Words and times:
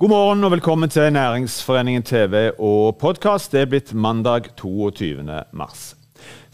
God 0.00 0.08
morgen 0.08 0.46
og 0.46 0.54
velkommen 0.54 0.88
til 0.88 1.10
Næringsforeningen 1.12 2.02
TV 2.08 2.54
og 2.56 2.94
podkast. 3.02 3.52
Det 3.52 3.60
er 3.60 3.66
blitt 3.68 3.90
mandag 3.92 4.46
22. 4.56 5.20
mars. 5.52 5.82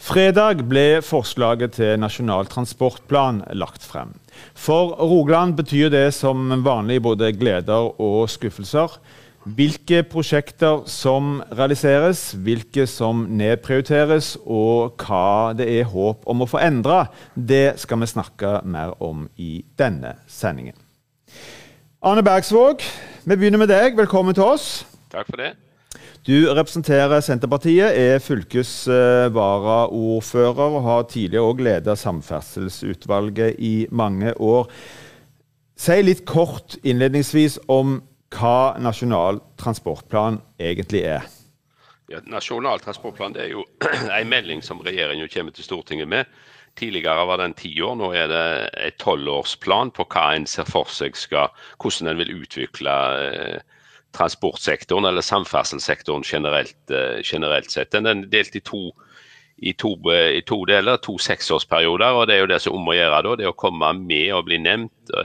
Fredag 0.03 0.65
ble 0.67 0.99
forslaget 0.99 1.77
til 1.77 1.95
Nasjonal 1.95 2.51
transportplan 2.51 3.39
lagt 3.55 3.87
frem. 3.87 4.11
For 4.51 4.91
Rogaland 4.99 5.55
betyr 5.55 5.87
det 5.95 6.11
som 6.19 6.51
vanlig 6.65 6.99
både 7.07 7.31
gleder 7.39 7.95
og 7.95 8.27
skuffelser. 8.27 8.99
Hvilke 9.47 10.03
prosjekter 10.03 10.83
som 10.83 11.37
realiseres, 11.47 12.33
hvilke 12.35 12.83
som 12.83 13.29
nedprioriteres, 13.31 14.35
og 14.43 14.99
hva 14.99 15.55
det 15.55 15.71
er 15.71 15.87
håp 15.87 16.27
om 16.27 16.43
å 16.43 16.51
få 16.51 16.59
endra, 16.67 17.05
det 17.31 17.77
skal 17.79 18.03
vi 18.03 18.11
snakke 18.11 18.57
mer 18.67 18.97
om 18.99 19.29
i 19.39 19.61
denne 19.79 20.17
sendingen. 20.27 20.75
Arne 22.03 22.21
Bergsvåg, 22.27 22.83
vi 23.27 23.35
begynner 23.35 23.59
med 23.59 23.67
deg. 23.67 23.97
Velkommen 23.97 24.35
til 24.35 24.43
oss. 24.47 24.85
Takk 25.11 25.27
for 25.27 25.35
det. 25.41 25.53
Du 26.23 26.53
representerer 26.55 27.19
Senterpartiet, 27.23 27.91
er 27.91 28.19
fylkesvaraordfører 28.23 30.71
og 30.77 30.83
har 30.85 31.03
tidligere 31.11 31.43
òg 31.43 31.59
ledet 31.67 31.97
samferdselsutvalget 31.99 33.55
i 33.59 33.87
mange 33.91 34.33
år. 34.39 34.71
Si 35.75 36.01
litt 36.03 36.25
kort 36.27 36.77
innledningsvis 36.87 37.59
om 37.67 38.01
hva 38.31 38.75
Nasjonal 38.79 39.39
transportplan 39.59 40.41
egentlig 40.59 41.01
er. 41.07 41.21
Ja, 42.07 42.19
nasjonal 42.31 42.79
transportplan 42.79 43.35
er 43.35 43.47
jo 43.51 43.65
en 44.19 44.29
melding 44.31 44.63
som 44.63 44.79
regjeringen 44.79 45.27
kommer 45.33 45.51
til 45.51 45.63
Stortinget 45.67 46.07
med 46.07 46.23
Tidligere 46.77 47.25
var 47.25 47.41
den 47.41 47.55
ti 47.57 47.71
år, 47.81 47.95
nå 47.97 48.11
er 48.13 48.29
det 48.29 48.43
et 48.85 48.99
tolvårsplan 49.01 49.89
på 49.97 50.05
hva 50.13 50.27
en 50.35 50.45
ser 50.49 50.67
for 50.69 50.89
seg 50.93 51.17
skal, 51.17 51.49
hvordan 51.81 52.11
en 52.11 52.19
vil 52.21 52.35
utvikle 52.43 52.93
eh, 53.23 53.59
transportsektoren 54.17 55.09
eller 55.09 55.25
samferdselssektoren 55.25 56.25
generelt, 56.27 56.77
eh, 56.93 57.23
generelt 57.25 57.73
sett. 57.73 57.91
Den 57.95 58.05
er 58.05 58.25
delt 58.29 58.55
i 58.55 58.61
to, 58.61 58.91
i 59.57 59.73
to, 59.73 59.95
eh, 60.13 60.37
i 60.37 60.43
to 60.45 60.59
deler, 60.69 61.01
to 61.01 61.17
seksårsperioder. 61.17 62.13
og 62.13 62.27
Det 62.27 62.35
er 62.35 62.39
jo 62.45 62.51
det 62.53 62.61
som 62.61 62.77
om 62.77 62.91
å 62.93 62.97
gjøre 62.97 63.23
da, 63.25 63.35
det 63.41 63.49
å 63.49 63.57
komme 63.57 63.93
med 63.97 64.33
og 64.33 64.45
bli 64.45 64.61
nevnt 64.61 65.15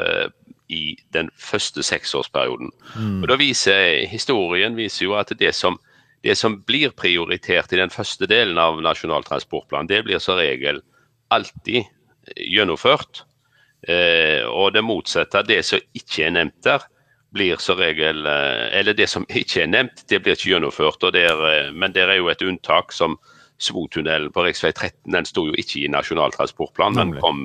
i 0.72 0.96
den 1.12 1.28
første 1.36 1.82
seksårsperioden. 1.84 2.70
Mm. 2.96 3.22
Og 3.22 3.28
da 3.28 3.36
viser 3.36 4.06
Historien 4.08 4.76
viser 4.78 5.04
jo 5.04 5.16
at 5.18 5.32
det 5.38 5.52
som, 5.54 5.76
det 6.24 6.38
som 6.38 6.62
blir 6.64 6.94
prioritert 6.96 7.72
i 7.72 7.80
den 7.80 7.92
første 7.92 8.26
delen 8.30 8.56
av 8.58 8.80
Nasjonal 8.80 9.26
transportplan, 9.26 9.90
det 9.90 10.04
blir 10.06 10.22
som 10.22 10.40
regel 10.40 10.80
alltid 11.32 11.88
gjennomført. 12.36 13.24
Eh, 13.88 14.44
og 14.46 14.74
det 14.76 14.84
motsatte, 14.86 15.42
det 15.48 15.62
som 15.66 15.82
ikke 15.98 16.28
er 16.28 16.36
nevnt 16.36 16.58
der, 16.64 16.84
blir 17.32 17.56
som 17.56 17.78
regel 17.80 18.26
eh, 18.28 18.68
Eller 18.78 18.94
det 18.94 19.08
som 19.10 19.24
ikke 19.40 19.64
er 19.64 19.70
nevnt, 19.72 20.04
det 20.08 20.22
blir 20.22 20.36
ikke 20.36 20.54
gjennomført. 20.54 21.04
Der, 21.14 21.46
eh, 21.48 21.70
men 21.72 21.94
det 21.94 22.06
er 22.06 22.18
jo 22.20 22.30
et 22.32 22.44
unntak 22.46 22.92
som 22.92 23.18
Svotunnelen 23.62 24.32
på 24.34 24.42
rv. 24.42 24.56
13. 24.72 25.12
Den 25.14 25.26
sto 25.28 25.46
jo 25.46 25.54
ikke 25.54 25.84
i 25.84 25.90
Nasjonal 25.90 26.32
transportplan, 26.34 26.96
men 26.98 27.12
kom, 27.22 27.44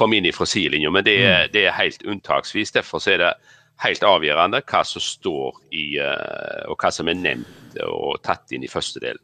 kom 0.00 0.14
inn 0.16 0.28
fra 0.32 0.46
sidelinja. 0.48 0.88
Men 0.94 1.04
det 1.04 1.16
er, 1.20 1.42
mm. 1.42 1.52
det 1.52 1.64
er, 1.66 1.76
helt 1.76 2.04
unntaksvis. 2.08 2.72
Derfor 2.72 3.04
er 3.12 3.20
det 3.20 3.32
helt 3.84 4.06
avgjørende 4.06 4.62
hva 4.64 4.80
som 4.88 5.04
står 5.04 5.58
i, 5.68 5.98
eh, 6.00 6.64
og 6.70 6.80
hva 6.80 6.92
som 6.94 7.10
er 7.12 7.20
nevnt 7.20 7.76
og 7.84 8.16
tatt 8.24 8.56
inn 8.56 8.64
i 8.64 8.70
første 8.72 9.02
del. 9.04 9.20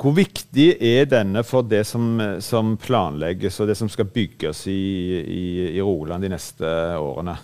Hvor 0.00 0.14
viktig 0.16 0.68
er 0.80 1.08
denne 1.10 1.42
for 1.44 1.66
det 1.68 1.82
som, 1.84 2.14
som 2.40 2.76
planlegges 2.80 3.60
og 3.60 3.68
det 3.68 3.76
som 3.76 3.90
skal 3.92 4.08
bygges 4.08 4.64
i, 4.72 4.80
i, 5.20 5.46
i 5.76 5.80
Roland 5.84 6.24
de 6.24 6.30
neste 6.32 6.70
årene? 6.96 7.34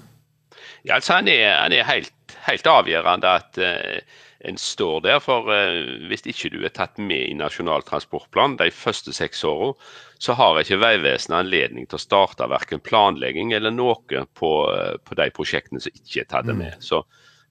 Ja, 0.86 0.94
altså 0.94 1.18
Han 1.18 1.28
er, 1.28 1.50
han 1.58 1.74
er 1.74 1.84
helt, 1.84 2.14
helt, 2.46 2.66
avgjørende 2.66 3.34
at 3.42 3.60
uh, 3.60 4.22
en 4.48 4.56
står 4.56 5.04
der. 5.04 5.20
For 5.20 5.50
uh, 5.50 6.08
hvis 6.08 6.24
ikke 6.30 6.52
du 6.54 6.60
er 6.64 6.72
tatt 6.72 6.96
med 6.96 7.28
i 7.28 7.36
Nasjonal 7.36 7.84
transportplan 7.84 8.56
de 8.60 8.70
første 8.72 9.12
seks 9.12 9.44
årene, 9.44 9.76
så 10.22 10.32
har 10.38 10.56
ikke 10.62 10.80
Vegvesenet 10.80 11.42
anledning 11.42 11.84
til 11.90 11.98
å 11.98 12.04
starte 12.06 12.48
verken 12.48 12.80
planlegging 12.80 13.52
eller 13.52 13.74
noe 13.74 14.24
på, 14.32 14.52
uh, 14.72 14.94
på 15.04 15.18
de 15.18 15.28
prosjektene 15.34 15.82
som 15.82 15.92
ikke 15.92 16.22
er 16.24 16.30
tatt 16.30 16.48
med. 16.54 16.78
Mm. 16.78 16.86
Så, 16.88 17.02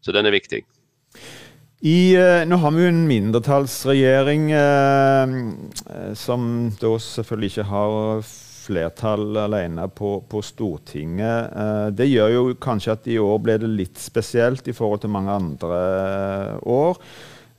så 0.02 0.16
den 0.16 0.25
er 0.25 0.34
viktig. 0.34 0.63
I, 1.84 2.16
eh, 2.16 2.46
nå 2.47 2.56
har 2.62 2.72
vi 2.72 2.86
jo 2.86 2.90
en 2.90 3.03
mindretallsregjering 3.09 4.50
eh, 4.56 5.36
eh, 5.91 6.12
som 6.16 6.72
da 6.80 6.94
selvfølgelig 7.03 7.52
ikke 7.52 7.66
har 7.69 8.22
flertall 8.66 9.36
alene 9.44 9.88
på, 9.91 10.18
på 10.30 10.41
Stortinget. 10.46 11.52
Eh, 11.52 11.88
det 11.97 12.08
gjør 12.09 12.34
jo 12.34 12.44
kanskje 12.62 12.96
at 12.96 13.09
i 13.12 13.19
år 13.22 13.41
ble 13.44 13.58
det 13.62 13.72
litt 13.72 14.00
spesielt 14.02 14.68
i 14.72 14.75
forhold 14.75 15.03
til 15.03 15.14
mange 15.14 15.35
andre 15.35 15.81
eh, 15.81 16.56
år. 16.64 17.02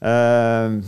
Eh, 0.00 0.80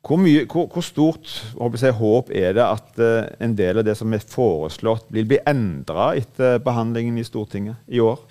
hvor, 0.00 0.20
mye, 0.24 0.48
hvor, 0.48 0.66
hvor, 0.72 0.84
stort 0.84 1.30
jeg, 1.60 1.96
håp 2.00 2.32
er 2.32 2.56
det 2.56 2.64
at 2.64 3.00
en 3.44 3.54
del 3.54 3.82
av 3.82 3.86
det 3.86 3.98
som 4.00 4.16
er 4.16 4.24
foreslått, 4.24 5.10
vil 5.12 5.28
bli 5.28 5.42
endra 5.46 6.14
etter 6.18 6.56
behandlingen 6.64 7.20
i 7.20 7.26
Stortinget 7.28 7.84
i 7.92 8.00
år? 8.00 8.24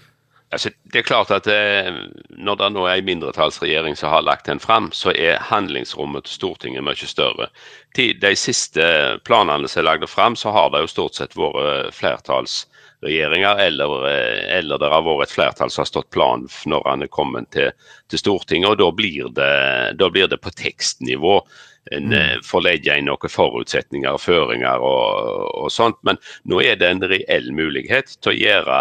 Altså, 0.49 0.71
det 0.89 0.99
er 0.99 1.05
klart 1.05 1.31
at 1.31 1.45
det, 1.45 1.93
Når 2.29 2.55
det 2.57 2.69
nå 2.73 2.87
er 2.87 2.97
en 2.97 3.05
mindretallsregjering 3.05 3.97
som 3.97 4.09
har 4.09 4.25
lagt 4.25 4.47
den 4.49 4.59
fram, 4.59 4.89
så 4.91 5.13
er 5.13 5.43
handlingsrommet 5.45 6.25
til 6.25 6.39
Stortinget 6.39 6.83
mye 6.83 7.09
større. 7.09 7.49
De 7.95 8.33
siste 8.35 8.83
planene 9.25 9.69
som 9.69 9.83
er 9.83 9.89
lagt 9.91 10.09
fram, 10.09 10.35
så 10.35 10.53
har 10.55 10.71
det 10.73 10.81
jo 10.81 10.91
stort 10.95 11.19
sett 11.19 11.37
vært 11.37 11.93
flertallsregjeringer, 11.93 13.61
eller, 13.67 13.95
eh, 14.09 14.57
eller 14.57 14.81
det 14.81 14.89
har 14.89 15.05
vært 15.05 15.27
et 15.27 15.37
flertall 15.37 15.69
som 15.69 15.83
har 15.83 15.91
stått 15.91 16.09
plan 16.09 16.47
når 16.65 16.89
han 16.89 17.05
er 17.05 17.13
kommet 17.13 17.51
til, 17.53 17.69
til 18.09 18.19
Stortinget. 18.25 18.71
og 18.71 18.81
Da 18.81 18.91
blir 18.91 19.29
det, 19.29 19.97
da 20.01 20.09
blir 20.09 20.27
det 20.27 20.41
på 20.41 20.49
tekstnivå 20.49 21.43
en 21.91 22.09
mm. 22.09 22.13
Eh, 22.13 22.35
får 22.45 22.63
legge 22.65 22.97
inn 22.97 23.07
noen 23.09 23.31
forutsetninger 23.33 24.13
og 24.13 24.21
føringer 24.21 24.83
og, 24.85 25.49
og, 25.57 25.69
sånt. 25.73 25.97
Men 26.07 26.19
nå 26.49 26.61
er 26.63 26.79
det 26.79 26.89
en 26.89 27.05
reell 27.11 27.49
mulighet 27.55 28.13
til 28.19 28.33
å 28.33 28.37
gjøre 28.37 28.79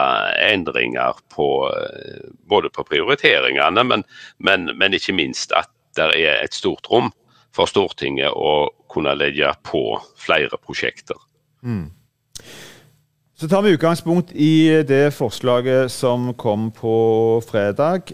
endringer 0.48 1.20
på 1.34 1.48
eh, 1.72 2.28
både 2.50 2.72
på 2.74 2.84
prioriteringene, 2.88 3.84
men, 3.92 4.04
men, 4.44 4.70
men 4.76 4.96
ikke 4.96 5.16
minst 5.16 5.54
at 5.56 5.70
det 5.98 6.10
er 6.14 6.42
et 6.44 6.54
stort 6.54 6.86
rom 6.92 7.10
for 7.54 7.70
Stortinget 7.70 8.34
å 8.36 8.68
kunne 8.92 9.16
legge 9.18 9.50
på 9.66 9.82
flere 10.20 10.60
prosjekter. 10.60 11.18
Mm. 11.64 11.88
Så 13.40 13.48
tar 13.48 13.62
vi 13.62 13.70
utgangspunkt 13.70 14.32
i 14.32 14.82
det 14.82 15.14
forslaget 15.14 15.92
som 15.94 16.32
kom 16.34 16.72
på 16.74 16.94
fredag. 17.46 18.10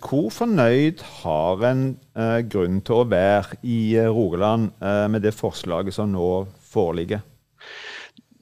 Hvor 0.00 0.30
fornøyd 0.32 1.02
har 1.20 1.64
en 1.68 1.82
eh, 2.16 2.38
grunn 2.48 2.78
til 2.80 3.02
å 3.02 3.04
være 3.10 3.58
i 3.60 3.92
eh, 4.00 4.08
Rogaland 4.08 4.70
eh, 4.80 5.04
med 5.12 5.20
det 5.20 5.34
forslaget 5.36 5.92
som 5.98 6.14
nå 6.16 6.30
foreligger? 6.72 7.20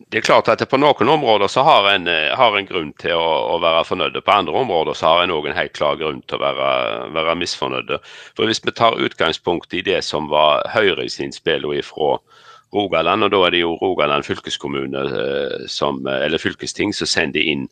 Det 0.06 0.20
er 0.20 0.28
klart 0.28 0.52
at 0.52 0.62
På 0.70 0.78
noen 0.78 1.10
områder 1.10 1.50
så 1.50 1.66
har 1.66 1.90
en, 1.90 2.06
har 2.06 2.54
en 2.54 2.70
grunn 2.70 2.94
til 3.02 3.18
å, 3.18 3.26
å, 3.56 3.58
være 3.58 3.82
fornøyd. 3.90 4.22
På 4.22 4.36
andre 4.36 4.62
områder 4.62 4.94
så 4.94 5.10
har 5.10 5.24
en 5.24 5.34
òg 5.34 5.50
en 5.50 5.58
helt 5.58 5.74
klar 5.74 5.98
grunn 5.98 6.22
til 6.22 6.38
å 6.38 6.44
være, 6.44 6.70
være 7.18 7.34
misfornøyd. 7.42 7.96
For 8.38 8.46
Hvis 8.46 8.62
vi 8.62 8.78
tar 8.78 8.94
utgangspunkt 8.94 9.74
i 9.74 9.82
det 9.82 10.04
som 10.06 10.30
var 10.30 10.68
Høyres 10.70 11.18
innspill 11.18 11.66
fra 11.82 12.12
Rogaland. 12.72 13.24
Og 13.24 13.32
da 13.32 13.42
er 13.46 13.54
det 13.54 13.62
jo 13.62 13.76
Rogaland 13.80 14.26
fylkeskommune 14.26 15.04
eh, 15.08 15.66
som, 15.70 16.02
eller 16.06 16.42
fylkesting 16.42 16.94
som 16.96 17.10
sender 17.10 17.44
inn 17.44 17.68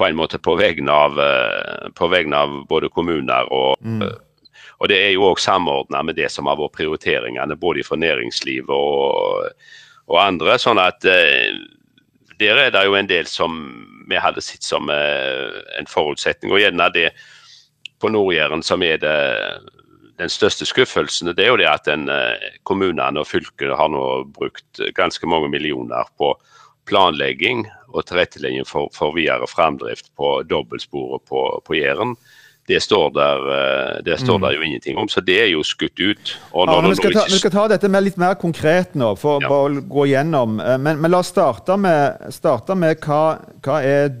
på 0.00 0.08
en 0.08 0.16
måte 0.18 0.40
på 0.42 0.56
vegne 0.58 0.92
av, 0.92 1.18
eh, 1.20 1.88
på 1.98 2.08
vegne 2.12 2.44
av 2.44 2.62
både 2.70 2.92
kommuner 2.92 3.50
og 3.52 3.80
mm. 3.80 4.04
Og 4.82 4.88
det 4.90 4.96
er 4.98 5.12
jo 5.14 5.28
òg 5.28 5.38
samordna 5.38 6.00
med 6.02 6.16
det 6.18 6.26
som 6.34 6.48
har 6.50 6.56
vært 6.58 6.74
prioriteringene 6.74 7.54
både 7.54 7.84
fra 7.86 7.94
næringsliv 8.02 8.66
og, 8.74 9.44
og, 10.08 10.16
andre. 10.18 10.56
sånn 10.58 10.80
at 10.82 11.06
eh, 11.06 11.54
der 12.40 12.58
er 12.58 12.72
det 12.74 12.82
jo 12.88 12.96
en 12.98 13.06
del 13.06 13.28
som 13.30 13.60
vi 14.10 14.18
hadde 14.18 14.42
sett 14.42 14.66
som 14.66 14.90
en 14.90 15.86
forutsetning. 15.86 16.50
Og 16.50 16.58
gjerne 16.58 16.88
det 16.90 17.12
på 18.02 18.10
Nord-Jæren 18.10 18.66
som 18.66 18.82
er 18.82 18.98
det 18.98 19.14
den 20.22 20.32
største 20.32 20.66
skuffelsen 20.68 21.32
det 21.32 21.44
er 21.44 21.52
jo 21.52 21.60
det 21.60 21.68
at 21.70 21.86
den, 21.88 22.08
eh, 22.12 22.58
kommunene 22.68 23.22
og 23.22 23.28
fylket 23.28 23.74
har 23.78 23.92
nå 23.92 24.06
brukt 24.34 24.82
ganske 24.96 25.28
mange 25.28 25.50
millioner 25.52 26.08
på 26.18 26.34
planlegging 26.90 27.66
og 27.92 28.06
tilrettelegging 28.08 28.66
for, 28.66 28.90
for 28.94 29.14
videre 29.16 29.46
framdrift 29.50 30.10
på 30.18 30.40
dobbeltsporet 30.48 31.26
på, 31.28 31.42
på 31.66 31.76
Jæren. 31.78 32.16
Det 32.70 32.78
står, 32.82 33.10
der, 33.10 33.46
eh, 33.52 34.02
det 34.06 34.20
står 34.20 34.38
mm. 34.38 34.42
der 34.44 34.52
jo 34.54 34.62
ingenting 34.62 34.98
om, 34.98 35.08
så 35.10 35.20
det 35.20 35.40
er 35.42 35.48
jo 35.50 35.64
skutt 35.66 35.98
ut. 35.98 36.34
Ja, 36.54 36.80
vi, 36.86 36.94
skal 36.94 37.14
ta, 37.16 37.24
vi, 37.26 37.38
skal 37.40 37.54
ta, 37.54 37.64
dette 37.72 37.90
med 37.90 38.06
litt 38.06 38.20
mer 38.22 38.36
konkret 38.38 38.94
nå, 38.94 39.12
for 39.18 39.42
ja. 39.42 39.50
å 39.50 39.82
gå 39.82 40.06
gjennom. 40.12 40.60
Eh, 40.62 40.78
men, 40.78 41.00
men, 41.02 41.10
la 41.10 41.24
oss 41.24 41.32
starte 41.34 41.76
med, 41.80 42.30
starte 42.34 42.78
med 42.78 43.02
hva, 43.02 43.24
hva 43.66 43.80
er 43.82 44.14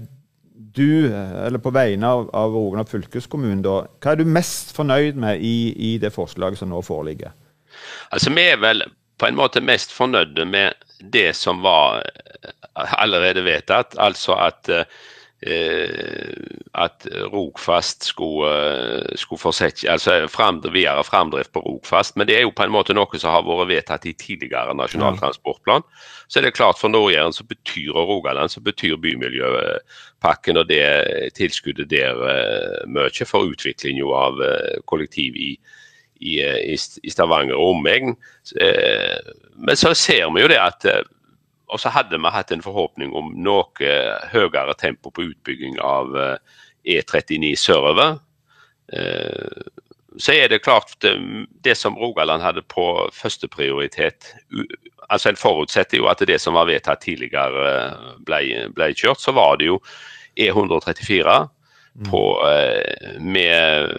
du, 0.76 1.12
eller 1.12 1.60
på 1.62 1.72
vegne 1.74 2.08
av, 2.08 2.28
av 2.36 2.54
Rogaland 2.54 2.90
fylkeskommune, 2.90 3.62
hva 3.62 4.12
er 4.12 4.20
du 4.20 4.24
mest 4.28 4.72
fornøyd 4.76 5.18
med 5.20 5.44
i, 5.44 5.72
i, 5.76 5.92
det 6.02 6.12
forslaget 6.14 6.60
som 6.60 6.72
nå 6.72 6.82
foreligger? 6.86 7.34
Altså, 8.10 8.32
Vi 8.32 8.46
er 8.48 8.60
vel 8.62 8.84
på 9.20 9.28
en 9.28 9.38
måte 9.38 9.62
mest 9.64 9.92
fornøyde 9.94 10.46
med 10.48 10.74
det 11.14 11.32
som 11.36 11.62
var 11.62 12.02
allerede 12.74 13.44
vedtatt. 13.44 13.96
Altså 14.00 14.36
at, 14.40 14.68
eh, 14.68 14.84
at 15.42 17.06
Rogfast 17.32 18.04
skulle, 18.04 19.16
skulle 19.18 19.40
fortsette, 19.40 19.90
altså 19.90 20.28
fremdrift, 20.30 20.74
videre 20.74 21.04
framdrift 21.04 21.52
på 21.52 21.60
Rogfast. 21.60 22.16
Men 22.16 22.28
det 22.28 22.36
er 22.36 22.44
jo 22.46 22.52
på 22.54 22.62
en 22.62 22.74
måte 22.74 22.94
noe 22.94 23.18
som 23.18 23.34
har 23.34 23.42
vært 23.46 23.70
vedtatt 23.72 24.06
i 24.06 24.14
tidligere 24.14 24.74
Nasjonal 24.78 25.18
transportplan. 25.18 25.82
Så 26.28 26.38
er 26.38 26.46
det 26.46 26.54
klart 26.54 26.78
for 26.78 26.92
Nord-Jæren 26.92 27.34
så 27.34 27.44
betyr 27.44 27.90
og 27.90 28.08
Rogaland 28.08 28.54
så 28.54 28.62
betyr 28.62 28.96
bymiljøpakken 29.02 30.62
og 30.62 30.68
det 30.70 30.86
tilskuddet 31.34 31.90
der 31.90 32.22
mye 32.86 33.26
for 33.26 33.50
utvikling 33.50 33.98
av 34.06 34.38
kollektiv 34.86 35.36
i, 35.36 35.56
i, 36.22 36.38
i 37.02 37.10
Stavanger 37.10 37.58
og 37.58 37.74
omegn. 37.76 38.14
Men 39.58 39.76
så 39.76 39.94
ser 39.94 40.30
vi 40.30 40.46
jo 40.46 40.54
det 40.54 40.62
at 40.62 40.86
og 41.72 41.80
så 41.80 41.92
hadde 41.92 42.20
vi 42.20 42.32
hatt 42.34 42.52
en 42.52 42.64
forhåpning 42.64 43.14
om 43.16 43.32
noe 43.40 43.92
høyere 44.32 44.74
tempo 44.80 45.10
på 45.10 45.30
utbygging 45.30 45.78
av 45.80 46.12
E39 46.84 47.54
sørover. 47.56 48.18
Så 50.20 50.34
er 50.36 50.50
det 50.52 50.62
klart 50.66 50.92
det, 51.00 51.14
det 51.64 51.76
som 51.80 51.96
Rogaland 51.96 52.44
hadde 52.44 52.64
på 52.68 52.84
førsteprioritet 53.16 54.34
altså 55.12 55.32
En 55.32 55.40
forutsetter 55.40 55.98
jo 55.98 56.06
at 56.08 56.22
det 56.24 56.38
som 56.40 56.56
var 56.56 56.68
vedtatt 56.70 57.02
tidligere 57.04 57.72
ble, 58.24 58.68
ble 58.72 58.92
kjørt. 58.96 59.20
Så 59.20 59.34
var 59.36 59.58
det 59.60 59.68
jo 59.68 59.80
E134 60.40 61.34
på, 62.08 62.22
med, 63.20 63.92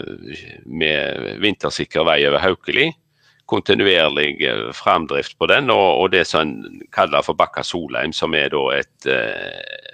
med 0.66 1.28
vintersikker 1.44 2.08
vei 2.08 2.24
over 2.30 2.42
Haukeli 2.42 2.88
kontinuerlig 3.46 4.42
eh, 4.42 4.72
framdrift 4.76 5.38
på 5.38 5.48
den, 5.52 5.70
og, 5.70 6.02
og 6.02 6.12
det 6.14 6.26
som 6.28 6.48
en 6.48 6.82
kaller 6.96 7.24
for 7.26 7.38
Bakka 7.38 7.64
Solheim, 7.64 8.14
som 8.16 8.36
er 8.38 8.52
da 8.54 8.64
et 8.78 9.10
eh, 9.10 9.90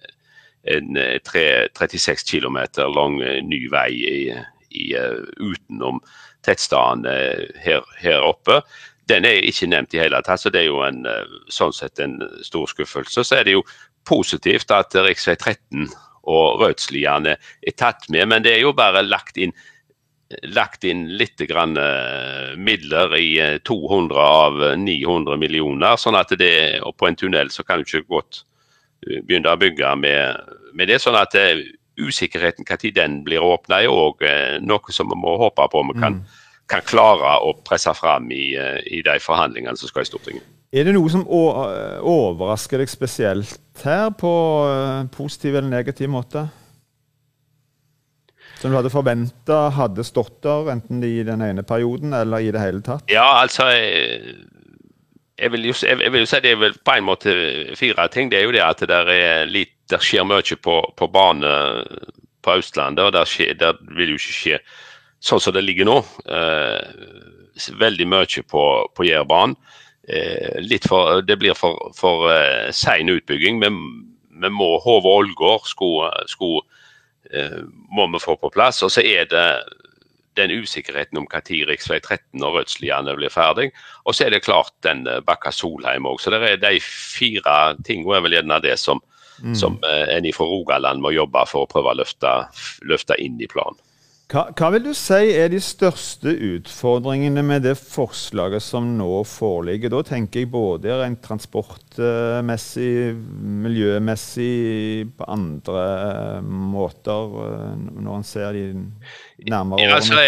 en 0.70 1.00
3, 1.26 1.42
eh, 1.42 1.68
36 1.74 2.26
km 2.30 2.60
lang 2.94 3.18
ny 3.48 3.64
vei 3.72 3.90
i, 3.96 4.20
i, 4.70 4.86
utenom 5.40 6.02
tettstedene 6.46 7.16
her, 7.64 7.88
her, 8.00 8.22
oppe. 8.22 8.62
Den 9.10 9.26
er 9.26 9.42
ikke 9.42 9.70
nevnt 9.72 9.96
i 9.96 10.04
hele 10.04 10.22
tatt, 10.24 10.44
så 10.44 10.52
det 10.54 10.64
er 10.64 10.70
jo 10.70 10.84
en, 10.86 11.02
sånn 11.50 11.74
sett 11.74 12.00
en 12.04 12.20
stor 12.46 12.70
skuffelse. 12.70 13.26
Så 13.26 13.40
er 13.40 13.48
det 13.48 13.58
jo 13.58 13.66
positivt 14.08 14.70
at 14.72 14.94
rv. 14.96 15.16
13 15.18 15.90
og 16.30 16.62
Rødsliane 16.62 17.34
er 17.40 17.76
tatt 17.80 18.06
med, 18.14 18.28
men 18.30 18.46
det 18.46 18.54
er 18.54 18.62
jo 18.68 18.76
bare 18.78 19.02
lagt 19.02 19.40
inn 19.42 19.56
lagt 20.30 20.84
inn 20.86 21.08
litt 21.18 21.42
grann, 21.50 21.78
uh, 21.78 22.54
midler 22.58 23.16
i 23.18 23.32
200 23.66 24.16
eh, 24.16 24.26
av 24.26 24.60
900 24.78 25.38
millioner. 25.42 25.98
sånn 25.98 26.18
at 26.20 26.36
det, 26.38 26.82
og 26.86 26.96
På 26.98 27.08
en 27.08 27.16
tunnel 27.16 27.50
så 27.50 27.64
kan 27.64 27.80
du 27.80 27.88
ikke 27.88 28.06
godt 28.08 28.44
eh, 29.08 29.24
begynne 29.26 29.50
å 29.50 29.58
bygge 29.58 29.96
med, 29.98 30.54
med 30.74 30.88
det. 30.88 31.00
sånn 31.02 31.18
at 31.18 31.36
uh, 31.36 31.58
Usikkerheten 32.00 32.64
når 32.64 32.94
den 32.96 33.24
blir 33.26 33.44
åpna, 33.44 33.82
er 33.82 33.92
òg 33.92 34.22
noe 34.64 34.94
som 34.96 35.10
vi 35.12 35.18
må 35.20 35.34
håpe 35.36 35.66
på 35.68 35.82
vi 35.84 35.98
kan, 36.00 36.22
mm. 36.22 36.38
kan 36.72 36.86
klare 36.88 37.34
å 37.44 37.52
presse 37.60 37.92
fram 37.92 38.30
i, 38.32 38.56
i 38.88 39.02
de 39.04 39.18
forhandlingene 39.20 39.76
som 39.76 39.92
skal 39.92 40.06
i 40.06 40.08
Stortinget. 40.08 40.46
Er 40.72 40.88
det 40.88 40.94
noe 40.96 41.12
som 41.12 41.26
overrasker 41.28 42.80
deg 42.80 42.88
spesielt 42.88 43.84
her, 43.84 44.14
på 44.16 44.32
positiv 45.12 45.60
eller 45.60 45.68
negativ 45.68 46.08
måte? 46.08 46.46
Som 48.60 48.74
du 48.74 48.76
hadde 48.76 48.92
forventa 48.92 49.70
hadde 49.72 50.04
stått 50.04 50.42
der, 50.44 50.68
enten 50.74 51.04
i 51.06 51.22
den 51.24 51.44
ene 51.46 51.64
perioden 51.64 52.14
eller 52.16 52.44
i 52.44 52.52
det 52.52 52.60
hele 52.60 52.82
tatt? 52.84 53.06
Ja, 53.12 53.40
altså 53.40 53.70
jeg 55.40 55.52
vil, 55.54 55.70
jo, 55.70 55.76
jeg 55.88 56.12
vil 56.12 56.26
jo 56.26 56.28
si 56.28 56.42
det 56.44 56.52
er 56.52 56.60
vel 56.60 56.76
på 56.84 56.98
en 57.00 57.08
måte 57.08 57.34
fire 57.80 58.10
ting. 58.12 58.32
Det 58.32 58.42
er 58.42 58.48
jo 58.50 58.56
det 58.56 58.66
at 58.66 58.84
det, 58.92 59.20
litt, 59.48 59.76
det 59.88 60.02
skjer 60.04 60.28
mye 60.28 60.58
på, 60.60 60.76
på 61.00 61.08
bane 61.08 61.54
på 62.44 62.58
Østlandet. 62.60 63.06
og 63.06 63.16
der, 63.16 63.30
skjer, 63.30 63.56
der, 63.60 63.80
vil 63.96 64.14
jo 64.14 64.20
ikke 64.20 64.36
skje 64.36 64.60
sånn 65.24 65.44
som 65.44 65.56
det 65.56 65.64
ligger 65.64 65.88
nå. 65.88 65.98
Eh, 66.28 67.72
veldig 67.80 68.08
mye 68.12 68.44
på, 68.52 68.66
på 68.96 69.08
Jærbanen. 69.08 69.56
Eh, 70.10 70.60
det 71.24 71.40
blir 71.40 71.56
for, 71.56 71.94
for 71.96 72.28
eh, 72.34 72.68
sein 72.76 73.12
utbygging. 73.16 73.64
Vi, 73.64 73.72
vi 74.44 74.52
må 74.52 74.74
Hove-Ålgård 74.84 75.68
skulle, 75.72 76.12
skulle 76.28 76.68
Eh, 76.68 76.79
må 77.94 78.08
vi 78.10 78.22
få 78.24 78.34
på 78.42 78.50
plass. 78.54 78.82
Og 78.86 78.90
så 78.94 79.04
er 79.06 79.28
det 79.30 79.48
den 80.40 80.52
usikkerheten 80.62 81.18
om 81.18 81.28
når 81.30 81.68
rv. 81.68 82.00
13 82.00 82.44
og 82.44 82.56
Rødsliane 82.56 83.16
blir 83.18 83.34
ferdig. 83.34 83.70
Og 84.06 84.16
så 84.16 84.26
er 84.26 84.36
det 84.36 84.46
klart 84.46 84.74
den 84.86 85.08
eh, 85.08 85.22
Bakka 85.26 85.52
Solheim 85.52 86.08
òg. 86.10 86.20
Så 86.22 86.32
det 86.34 86.42
er 86.44 86.62
de 86.62 86.80
fire 86.84 87.76
tingene 87.86 88.18
er 88.18 88.26
vel 88.26 88.38
gjerne 88.38 88.62
det 88.64 88.78
som, 88.80 89.02
mm. 89.42 89.56
som 89.56 89.80
eh, 89.88 90.16
en 90.16 90.30
fra 90.36 90.48
Rogaland 90.48 91.04
må 91.04 91.14
jobbe 91.16 91.46
for 91.50 91.66
å 91.66 91.72
prøve 91.72 91.94
å 91.94 92.00
løfte, 92.02 92.34
løfte 92.88 93.20
inn 93.20 93.40
i 93.42 93.50
planen. 93.52 93.80
Hva, 94.30 94.44
hva, 94.54 94.68
vil 94.76 94.84
du 94.86 94.92
si 94.94 95.32
er 95.34 95.48
de 95.50 95.58
største 95.58 96.30
utfordringene 96.30 97.42
med 97.42 97.64
det 97.66 97.74
forslaget 97.82 98.62
som 98.62 98.92
nå 99.00 99.24
foreligger? 99.26 99.90
Da 99.90 100.04
tenker 100.06 100.44
jeg 100.44 100.52
både 100.54 101.00
rent 101.00 101.24
transportmessig, 101.26 102.92
miljømessig, 103.66 105.10
på 105.18 105.30
andre 105.34 105.88
måter, 106.46 107.34
eh, 107.48 107.74
når 108.06 108.20
en 108.20 108.28
ser 108.30 108.54
de 108.54 108.68
nærmere 109.50 109.88
ja, 109.88 109.98
altså, 109.98 110.22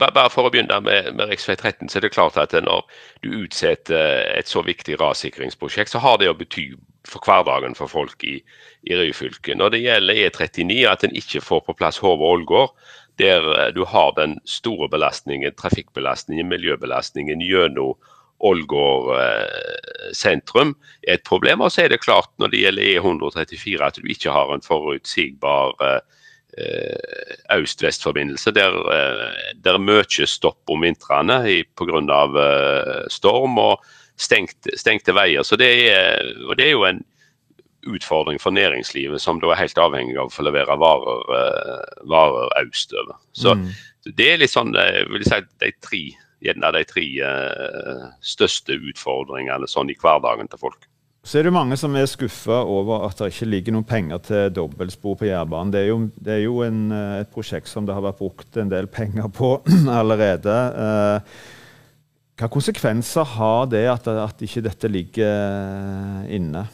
bare 0.00 0.30
for 0.32 0.48
å 0.48 0.52
begynne 0.54 0.80
med, 0.80 1.12
med 1.18 1.34
rv. 1.34 1.36
13, 1.36 1.84
så 1.84 2.00
er 2.00 2.06
det 2.06 2.14
klart 2.14 2.40
at 2.40 2.56
når 2.64 2.86
du 3.20 3.42
utsetter 3.42 4.24
et 4.38 4.48
så 4.48 4.64
viktig 4.64 4.96
rassikringsprosjekt, 5.02 5.92
så 5.92 6.00
har 6.00 6.16
det 6.16 6.32
å 6.32 6.38
bety 6.38 6.70
for 7.08 7.24
hverdagen 7.24 7.74
for 7.78 7.90
folk 7.90 8.24
i, 8.28 8.38
i 8.82 8.96
Ryfylke. 8.96 9.54
Når 9.56 9.74
det 9.74 9.82
gjelder 9.84 10.22
E39, 10.26 10.80
at 10.90 11.04
en 11.04 11.16
ikke 11.16 11.42
får 11.44 11.64
på 11.66 11.76
plass 11.78 12.00
Hove-Ålgård, 12.02 12.74
der 13.20 13.50
eh, 13.56 13.72
du 13.74 13.84
har 13.84 14.14
den 14.16 14.38
store 14.48 14.88
belastningen, 14.88 15.54
trafikkbelastningen, 15.58 16.48
miljøbelastningen 16.48 17.42
gjennom 17.44 17.96
Ålgård 18.40 19.10
eh, 19.20 20.12
sentrum, 20.16 20.74
er 21.06 21.18
et 21.18 21.26
problem. 21.28 21.60
Og 21.60 21.72
så 21.72 21.84
er 21.84 21.92
det 21.92 22.02
klart 22.04 22.30
når 22.40 22.52
det 22.52 22.62
gjelder 22.64 22.94
E134 22.94 23.84
at 23.84 24.00
du 24.00 24.08
ikke 24.08 24.32
har 24.32 24.54
en 24.54 24.64
forutsigbar 24.64 25.76
eh, 25.84 26.00
øst-vest-forbindelse. 27.54 28.52
Der, 28.56 28.74
der 29.62 29.76
er 29.76 29.82
mye 29.84 30.26
stopp 30.26 30.72
om 30.72 30.82
vintrene 30.82 31.38
pga. 31.78 32.00
storm 33.08 33.60
og 33.62 33.84
stengte, 34.20 34.76
stengte 34.78 35.14
veier. 35.16 35.46
Så 35.46 35.58
det 35.60 35.70
er, 35.88 36.20
og 36.48 36.58
det 36.60 36.68
er 36.68 36.76
jo 36.76 36.86
en 36.88 37.02
utfordring 37.88 38.40
for 38.40 38.52
næringslivet, 38.52 39.22
som 39.22 39.40
da 39.40 39.54
er 39.54 39.62
helt 39.62 39.78
avhengig 39.80 40.18
av 40.18 40.28
å 40.28 40.34
få 40.34 40.44
levere 40.44 40.76
varer, 40.80 41.22
uh, 41.32 42.02
varer 42.12 42.52
østover. 42.66 43.16
Så 43.32 43.54
mm. 43.56 43.66
det 44.18 44.28
er 44.28 44.42
litt 44.42 44.52
sånn, 44.52 44.74
jeg 44.76 45.08
vil 45.08 45.24
si, 45.24 45.40
de 45.62 45.72
tre, 45.80 46.02
gjerne 46.44 46.72
de 46.76 46.84
tre 46.88 47.06
uh, 47.24 48.06
største 48.20 48.76
utfordringene 48.76 49.68
sånn 49.70 49.92
i 49.92 49.96
hverdagen 50.00 50.50
til 50.52 50.60
folk. 50.60 50.90
Så 51.20 51.36
er 51.36 51.44
det 51.44 51.52
mange 51.52 51.76
som 51.76 51.92
er 52.00 52.06
skuffa 52.08 52.62
over 52.64 53.04
at 53.04 53.18
det 53.20 53.34
ikke 53.34 53.48
ligger 53.50 53.74
noen 53.76 53.88
penger 53.88 54.22
til 54.24 54.52
dobbeltspor 54.56 55.18
på 55.20 55.28
Jærbanen. 55.28 55.72
Det 55.72 55.82
er 55.82 55.90
jo, 55.90 55.98
det 56.16 56.32
er 56.32 56.44
jo 56.46 56.62
en, 56.64 56.78
eh, 56.96 57.16
et 57.20 57.32
prosjekt 57.32 57.68
som 57.68 57.84
det 57.84 57.92
har 57.92 58.06
vært 58.06 58.22
brukt 58.22 58.56
en 58.56 58.72
del 58.72 58.88
penger 58.88 59.28
på 59.36 59.58
allerede. 60.00 60.56
Hva 62.40 62.48
konsekvenser 62.48 63.26
har 63.36 63.66
det 63.68 63.84
at, 63.92 64.06
at 64.08 64.44
ikke 64.46 64.64
dette 64.64 64.88
ligger 64.88 66.24
inne? 66.32 66.64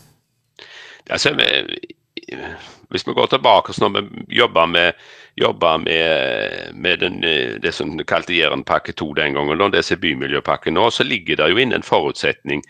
Altså, 1.10 1.32
hvis 2.90 3.06
vi 3.06 3.14
går 3.14 3.30
tilbake 3.30 3.74
når 3.82 3.96
vi 3.96 4.36
jobber 4.38 4.66
med, 4.70 4.92
jobber 5.36 5.76
med, 5.82 6.74
med 6.74 7.02
den, 7.02 7.18
det 7.62 7.74
som 7.74 7.98
vi 7.98 8.06
kalte 8.06 8.34
Jærenpakke 8.34 8.92
2 8.92 9.12
den 9.18 9.34
gangen, 9.34 9.60
og 9.60 9.72
det 9.74 9.84
som 9.84 9.98
er 9.98 10.04
bymiljøpakke 10.06 10.70
nå, 10.70 10.90
så 10.90 11.06
ligger 11.06 11.42
det 11.42 11.50
jo 11.50 11.62
inne 11.62 11.80
en 11.80 11.86
forutsetning 11.86 12.62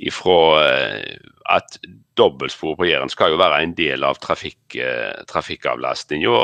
ifra 0.00 0.40
eh, 0.64 1.16
at 1.50 1.78
dobbeltspor 2.16 2.76
på 2.78 2.88
Jæren 2.88 3.12
skal 3.12 3.34
jo 3.34 3.40
være 3.40 3.62
en 3.64 3.74
del 3.76 4.04
av 4.06 4.20
trafikk, 4.22 4.76
eh, 4.76 5.22
trafikkavlastninga. 5.28 6.40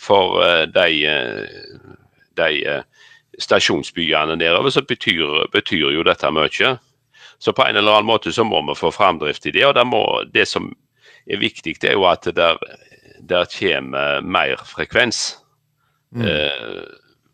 For 0.00 0.42
eh, 0.44 0.64
de, 0.72 0.88
de 2.40 2.78
stasjonsbyene 3.40 4.36
nedover 4.36 4.72
så 4.74 4.82
betyr, 4.84 5.46
betyr 5.52 5.92
jo 5.94 6.04
dette 6.06 6.30
mye. 6.34 6.76
Så 7.42 7.52
på 7.52 7.64
en 7.64 7.76
eller 7.76 7.96
annen 7.96 8.10
måte 8.10 8.32
så 8.32 8.44
må 8.46 8.60
vi 8.68 8.78
få 8.78 8.92
framdrift 8.94 9.46
i 9.46 9.54
det. 9.54 9.64
Og 9.66 9.74
det, 9.74 9.86
må, 9.88 10.02
det 10.34 10.46
som 10.48 10.70
er 11.26 11.40
viktig, 11.42 11.78
det 11.82 11.90
er 11.90 11.98
jo 11.98 12.06
at 12.10 12.28
der, 12.36 12.60
der 13.18 13.48
kommer 13.50 14.20
mer 14.22 14.62
frekvens. 14.68 15.38
Mm. 16.14 16.26
Eh, 16.28 16.82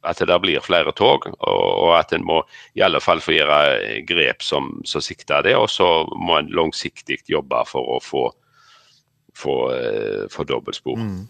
at 0.06 0.20
det 0.22 0.36
blir 0.40 0.62
flere 0.62 0.92
tog, 0.96 1.26
og, 1.26 1.64
og 1.82 1.90
at 1.98 2.12
en 2.14 2.24
må 2.24 2.38
i 2.78 2.82
alle 2.86 3.00
fall 3.02 3.20
få 3.20 3.34
gjøre 3.34 3.98
grep 4.08 4.44
som, 4.46 4.70
som 4.86 5.02
sikter 5.04 5.42
det. 5.44 5.56
Og 5.58 5.68
så 5.70 6.06
må 6.16 6.38
en 6.38 6.52
langsiktig 6.54 7.18
jobbe 7.28 7.64
for 7.68 7.96
å 7.96 7.98
få, 8.02 8.22
få, 9.36 9.56
uh, 9.74 10.24
få 10.32 10.46
dobbeltspor. 10.48 11.02
Mm. 11.02 11.26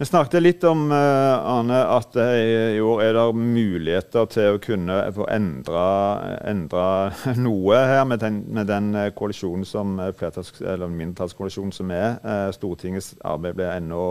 Vi 0.00 0.06
snakket 0.08 0.42
litt 0.42 0.64
om 0.64 0.86
Arne, 0.92 1.80
at 1.92 2.16
i 2.16 2.80
år 2.80 3.02
er 3.04 3.16
det 3.18 3.24
muligheter 3.36 4.28
til 4.32 4.56
å 4.56 4.62
kunne 4.62 4.96
få 5.12 5.26
endre, 5.28 5.82
endre 6.48 6.84
noe 7.44 7.82
her 7.90 8.06
med 8.08 8.22
den, 8.24 8.40
med 8.48 8.70
den 8.72 8.94
koalisjonen 9.16 9.66
som, 9.68 9.98
mindretallskoalisjonen 10.00 11.76
som 11.76 11.92
er. 11.92 12.16
Stortingets 12.56 13.12
arbeid 13.20 13.60
blir 13.60 13.74
enda 13.74 14.06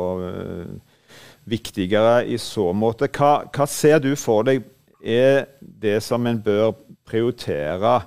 viktigere 1.49 2.25
i 2.29 2.37
så 2.37 2.69
måte. 2.73 3.09
Hva, 3.09 3.49
hva 3.49 3.67
ser 3.69 4.01
du 4.03 4.13
for 4.19 4.45
deg 4.47 4.63
er 4.99 5.47
det 5.59 5.99
som 6.03 6.27
en 6.27 6.41
bør 6.43 6.73
prioritere, 7.09 8.01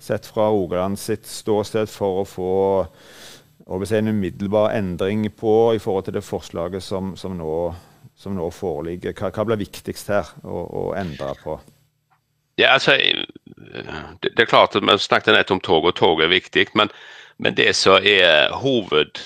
sett 0.00 0.26
fra 0.26 0.48
Rogaland 0.50 0.98
sitt 0.98 1.26
ståsted, 1.28 1.90
for 1.92 2.22
å 2.22 2.28
få 2.28 2.52
en 3.68 4.08
umiddelbar 4.08 4.72
endring 4.72 5.36
på 5.36 5.74
i 5.74 5.78
forhold 5.78 6.04
til 6.04 6.14
det 6.14 6.24
forslaget 6.24 6.82
som, 6.82 7.16
som, 7.16 7.36
nå, 7.36 7.74
som 8.16 8.36
nå, 8.36 8.50
foreligger? 8.50 9.12
Hva, 9.12 9.30
hva, 9.30 9.44
blir 9.44 9.56
viktigst 9.60 10.08
her 10.08 10.24
å, 10.44 10.64
å 10.64 10.94
endre 10.96 11.34
på? 11.42 11.60
Ja, 12.58 12.72
altså, 12.74 12.92
det, 12.96 13.24
det, 14.22 14.42
er 14.42 14.46
klart 14.50 14.74
at 14.74 14.82
Vi 14.82 14.98
snakket 14.98 15.34
nett 15.36 15.50
om 15.54 15.60
tog, 15.60 15.84
og 15.84 15.94
tog 15.94 16.22
er 16.22 16.28
viktig. 16.32 16.66
Men, 16.74 16.88
men 17.38 17.54
det 17.54 17.76
som 17.76 18.02
er 18.02 18.50
hoved, 18.56 19.18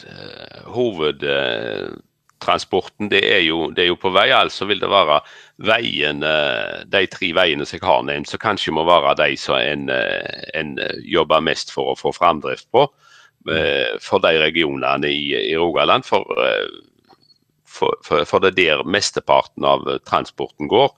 hovedtransporten, 0.75 3.09
det 3.09 3.25
er, 3.25 3.41
jo, 3.47 3.71
det 3.71 3.83
er 3.85 3.89
jo 3.89 3.97
på 4.03 4.11
vei. 4.13 4.31
Altså 4.37 4.65
vil 4.69 4.81
det 4.83 4.91
være 4.91 5.21
veiene, 5.65 6.33
de 6.91 7.07
tre 7.07 7.33
veiene 7.39 7.65
som 7.65 7.77
jeg 7.79 7.89
har 7.89 8.03
nevnt, 8.11 8.29
som 8.29 8.39
kanskje 8.43 8.73
må 8.75 8.85
være 8.85 9.15
de 9.23 9.37
som 9.41 9.57
en, 9.57 9.89
en 9.89 10.79
jobber 11.07 11.41
mest 11.41 11.73
for 11.73 11.95
å 11.95 11.97
få 11.97 12.13
framdrift 12.19 12.69
på. 12.75 12.91
Eh, 13.51 13.99
for 13.99 14.23
de 14.23 14.37
regionene 14.39 15.11
i, 15.11 15.33
i 15.51 15.57
Rogaland. 15.59 16.07
For, 16.07 16.27
eh, 16.39 16.69
for, 17.67 17.97
for, 18.07 18.25
for, 18.29 18.39
det 18.39 18.53
er 18.53 18.79
der 18.79 18.85
mesteparten 18.87 19.67
av 19.67 19.87
transporten 20.07 20.71
går. 20.71 20.93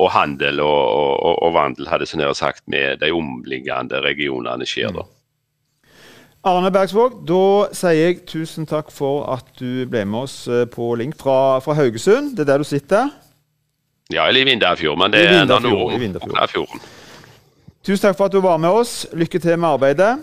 Og 0.00 0.12
handel 0.14 0.62
og, 0.62 0.84
og, 1.26 1.40
og 1.42 1.54
vandel 1.56 1.88
hadde 1.90 2.06
så 2.06 2.20
nær 2.20 2.36
sagt 2.38 2.62
med 2.70 3.02
de 3.02 3.10
omliggende 3.12 3.98
regionene 4.04 4.68
skjer 4.68 4.94
da. 4.94 5.08
Arne 6.46 6.70
Bergsvåg, 6.72 7.18
da 7.28 7.42
sier 7.76 7.98
jeg 7.98 8.22
tusen 8.30 8.64
takk 8.68 8.88
for 8.94 9.26
at 9.28 9.50
du 9.58 9.84
ble 9.90 10.06
med 10.08 10.22
oss 10.22 10.46
eh, 10.48 10.64
på 10.70 10.94
link 10.96 11.18
fra, 11.20 11.58
fra 11.60 11.76
Haugesund. 11.76 12.36
Det 12.38 12.46
er 12.46 12.52
der 12.54 12.62
du 12.62 12.68
sitter? 12.70 13.10
Ja, 14.10 14.24
eller 14.24 14.46
i 14.46 14.48
Vindafjord, 14.48 14.98
men 14.98 15.12
det 15.12 15.26
er 15.26 15.42
enda 15.42 15.58
nord. 15.62 15.98
Tusen 17.84 18.06
takk 18.06 18.16
for 18.16 18.30
at 18.30 18.34
du 18.34 18.40
var 18.44 18.58
med 18.62 18.72
oss. 18.72 19.04
Lykke 19.12 19.42
til 19.42 19.58
med 19.58 19.74
arbeidet. 19.74 20.14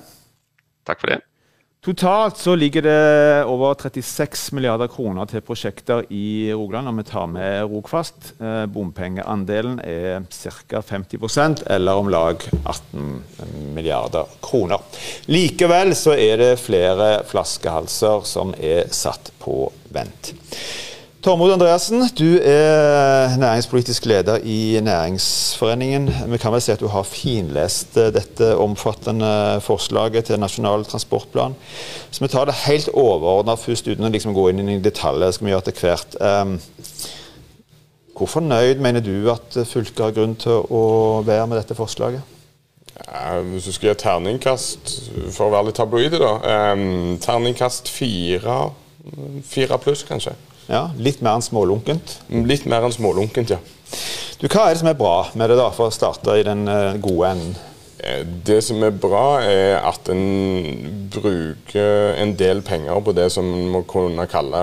Takk 0.87 1.03
for 1.03 1.11
det. 1.11 1.26
Totalt 1.87 2.37
så 2.37 2.55
ligger 2.55 2.81
det 2.81 3.43
over 3.47 3.71
36 3.79 4.49
milliarder 4.57 4.89
kroner 4.91 5.29
til 5.31 5.39
prosjekter 5.39 6.01
i 6.11 6.51
Rogaland, 6.51 6.89
om 6.91 6.97
vi 6.99 7.05
tar 7.07 7.29
med 7.31 7.61
Rogfast. 7.71 8.33
Eh, 8.43 8.65
bompengeandelen 8.67 9.77
er 9.79 10.25
ca. 10.27 10.81
50% 10.83 11.63
eller 11.71 12.01
om 12.01 12.09
lag 12.11 12.43
18 12.65 13.23
milliarder 13.77 14.27
kroner. 14.43 14.83
Likevel 15.31 15.95
så 15.95 16.17
er 16.19 16.43
det 16.43 16.51
flere 16.59 17.21
flaskehalser 17.23 18.27
som 18.27 18.51
er 18.59 18.91
satt 18.91 19.31
på 19.39 19.55
vent. 19.95 20.33
Tormod 21.27 21.51
Andreassen, 21.51 22.05
du 22.15 22.37
er 22.39 23.33
næringspolitisk 23.35 24.05
leder 24.05 24.37
i 24.47 24.79
Næringsforeningen. 24.79 26.07
Vi 26.31 26.37
kan 26.39 26.53
vel 26.53 26.61
si 26.63 26.71
at 26.71 26.79
du 26.79 26.87
har 26.87 27.03
finlest 27.03 27.97
eh, 27.99 28.13
dette 28.15 28.53
omfattende 28.55 29.59
forslaget 29.59 30.29
til 30.29 30.39
Nasjonal 30.39 30.85
transportplan. 30.87 31.57
Så 32.11 32.23
vi 32.23 32.31
tar 32.31 32.47
det 32.47 32.55
helt 32.61 32.87
overordna 32.93 33.57
først, 33.59 33.91
uten 33.91 34.07
å 34.07 34.13
liksom 34.15 34.31
gå 34.31 34.47
inn 34.53 34.71
i 34.71 34.79
detaljer. 34.79 35.27
Det 35.27 35.35
skal 35.35 35.49
vi 35.49 35.51
gjøre 35.51 35.65
etter 35.65 35.83
hvert. 35.83 36.17
Um, 36.23 36.55
hvor 38.15 38.31
fornøyd 38.37 38.79
mener 38.87 39.03
du 39.03 39.27
at 39.35 39.59
fylket 39.67 40.03
har 40.05 40.15
grunn 40.15 40.39
til 40.39 40.63
å 40.63 40.83
være 41.27 41.51
med 41.51 41.59
dette 41.59 41.75
forslaget? 41.75 42.23
Hvis 43.51 43.67
du 43.67 43.75
skal 43.75 43.91
gi 43.91 44.01
terningkast, 44.07 44.97
for 45.27 45.49
å 45.49 45.55
være 45.57 45.73
litt 45.73 45.83
tabloid, 45.83 46.21
da. 46.23 46.35
Um, 46.71 47.17
terningkast 47.19 47.91
fire, 47.91 48.61
fire 49.43 49.83
pluss, 49.83 50.07
kanskje. 50.07 50.39
Ja, 50.67 50.89
Litt 50.99 51.23
mer 51.23 51.37
enn 51.37 51.45
smålunkent? 51.45 52.17
Litt 52.27 52.67
mer 52.67 52.83
enn 52.87 52.95
smålunkent, 52.95 53.55
ja. 53.55 53.59
Du, 54.37 54.45
Hva 54.51 54.67
er 54.67 54.75
det 54.75 54.81
som 54.83 54.91
er 54.91 54.99
bra 54.99 55.15
med 55.33 55.49
det, 55.49 55.57
da, 55.59 55.71
for 55.73 55.89
å 55.89 55.95
starte 55.95 56.35
i 56.37 56.45
den 56.45 56.67
eh, 56.69 56.99
gode 57.01 57.31
enden? 57.31 57.55
Eh, 58.03 58.21
det 58.45 58.59
som 58.67 58.83
er 58.85 58.91
bra, 58.93 59.39
er 59.41 59.79
at 59.79 60.11
en 60.13 61.07
bruker 61.13 62.19
en 62.19 62.35
del 62.37 62.61
penger 62.67 62.99
på 63.01 63.15
det 63.17 63.29
som 63.33 63.47
må 63.71 63.81
kunne 63.89 64.27
kalle 64.29 64.61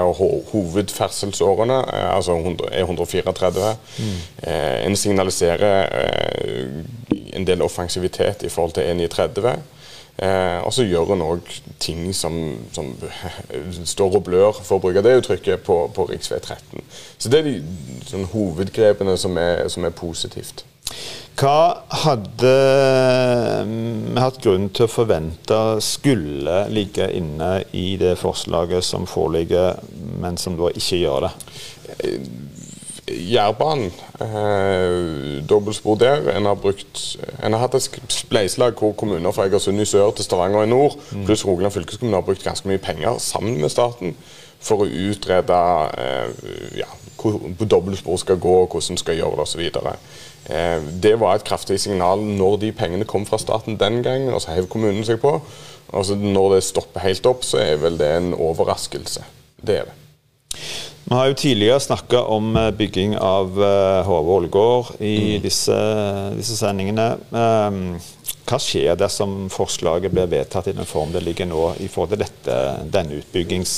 hovedferdselsårene, 0.52 1.80
eh, 1.88 2.11
altså 2.12 2.37
E134. 2.38 3.73
Mm. 3.99 4.16
En 4.44 4.99
signaliserer 5.00 5.88
en 7.34 7.49
del 7.49 7.64
offensivitet 7.64 8.44
i 8.44 8.52
forhold 8.52 8.76
til 8.76 8.92
E930. 8.92 9.56
Eh, 10.18 10.61
og 10.62 10.71
så 10.73 10.85
gjør 10.87 11.14
en 11.16 11.25
òg 11.26 11.49
ting 11.83 12.06
som, 12.14 12.37
som, 12.75 12.92
står 13.94 14.21
og 14.21 14.26
blør, 14.28 14.61
for 14.61 14.78
å 14.78 14.85
bruke 14.85 15.02
det 15.02 15.16
uttrykket, 15.18 15.64
på, 15.66 15.80
på 15.94 16.06
rv. 16.11 16.21
13. 16.38 16.85
Så 17.18 17.33
det 17.33 17.40
er 17.40 17.49
de 17.49 17.56
sånn, 18.06 18.28
hovedgrepene 18.30 19.16
som 19.18 19.38
er, 19.40 19.66
som 19.73 19.87
er 19.87 19.97
positivt. 19.97 20.64
Hva 21.35 21.83
hadde 22.04 22.50
vi 23.66 24.21
hatt 24.23 24.37
grunn 24.44 24.68
til 24.71 24.87
å 24.87 24.92
forvente 24.92 25.56
skulle 25.83 26.61
ligge 26.71 27.09
inne 27.11 27.64
i 27.75 27.97
det 27.99 28.12
forslaget 28.21 28.87
som 28.87 29.09
foreligger, 29.11 29.80
men 30.23 30.38
som 30.38 30.54
da 30.61 30.71
ikke 30.71 31.00
gjør 31.00 31.26
det? 31.26 31.33
Jærbanen, 33.14 33.92
eh, 34.21 35.49
dobbeltspor 35.49 35.94
der. 35.94 36.30
En 36.37 36.44
har, 36.44 36.54
brukt, 36.54 37.16
en 37.44 37.52
har 37.52 37.61
hatt 37.61 37.75
et 37.75 38.00
spleiselag 38.09 38.78
hvor 38.78 38.92
kommuner 38.92 39.33
fra 39.33 39.47
Egersund 39.47 39.80
i 39.80 39.85
sør 39.85 40.11
til 40.11 40.25
Stavanger 40.25 40.62
i 40.62 40.71
nord, 40.71 40.97
mm. 41.12 41.25
pluss 41.25 41.47
Rogaland 41.47 41.73
fylkeskommune 41.73 42.16
har 42.16 42.26
brukt 42.26 42.44
ganske 42.44 42.68
mye 42.68 42.78
penger 42.78 43.18
sammen 43.18 43.61
med 43.61 43.73
staten 43.73 44.16
for 44.64 44.85
å 44.85 44.88
utrede 44.88 45.61
eh, 46.00 46.78
ja, 46.80 46.88
hvor 47.21 47.66
dobbeltspor 47.71 48.18
skal 48.21 48.40
gå, 48.40 48.54
og 48.64 48.75
hvordan 48.75 49.00
skal 49.00 49.18
gjøre 49.18 49.38
det 49.38 49.47
osv. 49.47 49.62
Eh, 50.50 50.88
det 51.02 51.14
var 51.21 51.38
et 51.38 51.47
kraftig 51.47 51.80
signal 51.80 52.23
når 52.25 52.59
de 52.64 52.73
pengene 52.76 53.09
kom 53.09 53.26
fra 53.28 53.38
staten 53.40 53.78
den 53.80 54.02
gangen, 54.02 54.33
og 54.35 54.42
så 54.44 54.56
hev 54.56 54.68
kommunen 54.73 55.04
seg 55.06 55.21
på. 55.23 55.38
Altså 55.94 56.16
Når 56.18 56.54
det 56.54 56.64
stopper 56.64 57.04
helt 57.04 57.26
opp, 57.26 57.44
så 57.44 57.61
er 57.62 57.76
vel 57.83 57.99
det 58.00 58.11
en 58.16 58.33
overraskelse. 58.35 59.25
Det 59.66 59.78
er 59.78 59.90
det. 59.90 60.00
Vi 61.04 61.14
har 61.14 61.28
jo 61.28 61.37
tidligere 61.37 61.80
snakka 61.80 62.23
om 62.32 62.56
eh, 62.56 62.70
bygging 62.70 63.16
av 63.18 63.58
Hove 64.06 64.25
eh, 64.25 64.37
Ålgård 64.37 64.87
i 65.00 65.16
mm. 65.37 65.42
disse, 65.44 65.78
disse, 66.38 66.56
sendingene. 66.56 67.11
Ehm, 67.37 67.82
hva 68.44 68.61
skjer 68.61 68.96
dersom 69.00 69.50
forslaget 69.52 70.12
blir 70.12 70.30
vedtatt 70.32 70.68
i 70.68 70.76
den 70.76 70.88
form 70.88 71.12
det 71.12 71.25
ligger 71.25 71.49
nå, 71.49 71.62
i 71.80 71.88
forhold 71.88 72.14
til 72.14 72.25
dette, 72.25 72.56
denne 72.92 73.20
utbyggings 73.20 73.76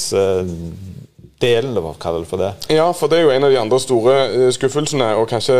delen, 1.40 1.70
eller 1.70 1.84
hva 1.84 2.12
det 2.16 2.28
for 2.30 2.40
det? 2.40 2.50
Ja, 2.72 2.86
for 2.96 3.12
det 3.12 3.18
er 3.18 3.26
jo 3.26 3.32
en 3.34 3.44
av 3.44 3.52
de 3.52 3.58
andre 3.60 3.80
store 3.82 4.14
uh, 4.32 4.46
skuffelsene, 4.54 5.08
og 5.20 5.28
kanskje 5.28 5.56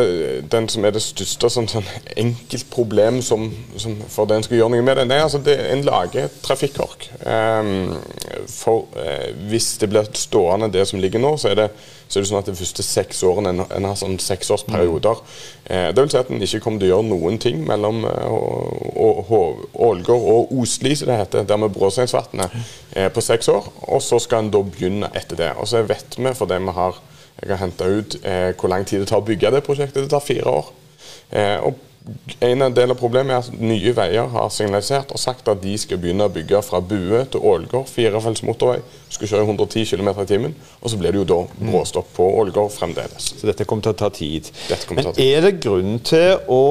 den 0.52 0.68
som 0.72 0.86
er 0.88 0.94
det 0.96 1.02
største 1.04 1.50
sånn, 1.52 1.68
sånn 1.68 1.88
enkeltproblem 2.16 3.20
som, 3.24 3.50
som 3.76 3.98
for 4.12 4.28
den 4.30 4.46
skal 4.46 4.60
gjøre 4.60 4.72
noe 4.76 4.86
med 4.86 5.00
det. 5.00 5.08
Nei, 5.10 5.20
altså 5.24 5.42
det, 5.44 5.58
En 5.72 5.84
lager 5.86 6.32
trafikkork. 6.44 7.10
Um, 7.26 7.96
for 8.48 8.86
uh, 8.96 9.28
hvis 9.50 9.74
det 9.82 9.90
blir 9.92 10.08
stående 10.16 10.72
det 10.72 10.86
som 10.88 11.02
ligger 11.02 11.22
nå, 11.22 11.36
så 11.40 11.52
er 11.52 11.60
det 11.60 11.70
så 12.06 12.18
er 12.18 12.22
det 12.22 12.30
sånn 12.30 12.38
at 12.38 12.48
de 12.50 12.56
første 12.58 12.84
seks 12.86 13.22
årene 13.26 13.52
en, 13.54 13.64
en 13.78 13.88
har 13.88 13.96
sånn 13.98 14.18
seksårsperioder. 14.22 15.22
Eh, 15.64 15.88
det 15.94 16.04
vil 16.04 16.12
si 16.12 16.20
at 16.20 16.30
en 16.30 16.46
ikke 16.46 16.62
kommer 16.64 16.82
til 16.82 16.90
å 16.90 16.92
gjøre 16.94 17.08
noen 17.10 17.40
ting 17.42 17.64
mellom 17.66 18.04
eh, 18.06 18.36
Ålgård 19.88 20.30
og 20.36 20.54
Osli, 20.60 20.94
som 20.96 21.10
det 21.10 21.18
heter, 21.24 21.48
der 21.48 21.60
med 21.60 21.74
Bråsteinsvatnet, 21.74 22.54
eh, 22.94 23.10
på 23.10 23.24
seks 23.24 23.50
år. 23.52 23.68
Og 23.90 24.04
så 24.04 24.20
skal 24.22 24.44
en 24.44 24.54
da 24.54 24.62
begynne 24.62 25.10
etter 25.18 25.42
det. 25.42 25.52
Og 25.58 25.68
så 25.70 25.82
vet 25.86 26.18
vi, 26.18 26.34
fordi 26.36 26.62
vi 26.62 26.78
har 26.78 27.02
jeg 27.36 27.52
har 27.52 27.60
henta 27.60 27.84
ut 27.84 28.16
eh, 28.24 28.52
hvor 28.56 28.70
lang 28.72 28.86
tid 28.88 29.02
det 29.02 29.10
tar 29.10 29.20
å 29.20 29.26
bygge 29.26 29.50
det 29.52 29.64
prosjektet. 29.66 30.06
Det 30.06 30.12
tar 30.12 30.24
fire 30.24 30.52
år. 30.60 30.70
Eh, 31.36 31.58
og 31.68 31.82
en 32.40 32.62
del 32.74 32.92
av 32.92 32.98
problemet 33.00 33.34
er 33.34 33.40
at 33.42 33.62
Nye 33.62 33.92
Veier 33.96 34.28
har 34.30 34.50
signalisert 34.54 35.10
og 35.14 35.18
sagt 35.18 35.48
at 35.50 35.62
de 35.62 35.72
skal 35.80 35.98
begynne 35.98 36.28
å 36.28 36.32
bygge 36.32 36.60
fra 36.62 36.78
Bue 36.84 37.24
til 37.32 37.42
Ålgård, 37.42 37.88
firefelts 37.90 38.44
motorvei. 38.46 38.78
Skal 39.10 39.32
kjøre 39.32 39.46
110 39.48 39.88
km 39.90 40.12
i 40.22 40.28
timen. 40.28 40.54
Og 40.82 40.92
så 40.92 41.00
blir 41.00 41.14
det 41.14 41.22
jo 41.24 41.28
da 41.32 41.40
bråstopp 41.58 42.12
på 42.16 42.28
Ålgård 42.42 42.70
fremdeles. 42.76 43.32
Så 43.40 43.50
dette 43.50 43.66
kommer 43.66 43.88
til 43.88 43.96
å 43.96 44.00
ta 44.04 44.12
tid. 44.14 44.52
Men 44.94 45.08
ta 45.08 45.16
tid. 45.16 45.24
er 45.24 45.48
det 45.48 45.56
grunn 45.64 45.98
til 46.06 46.46
å 46.46 46.62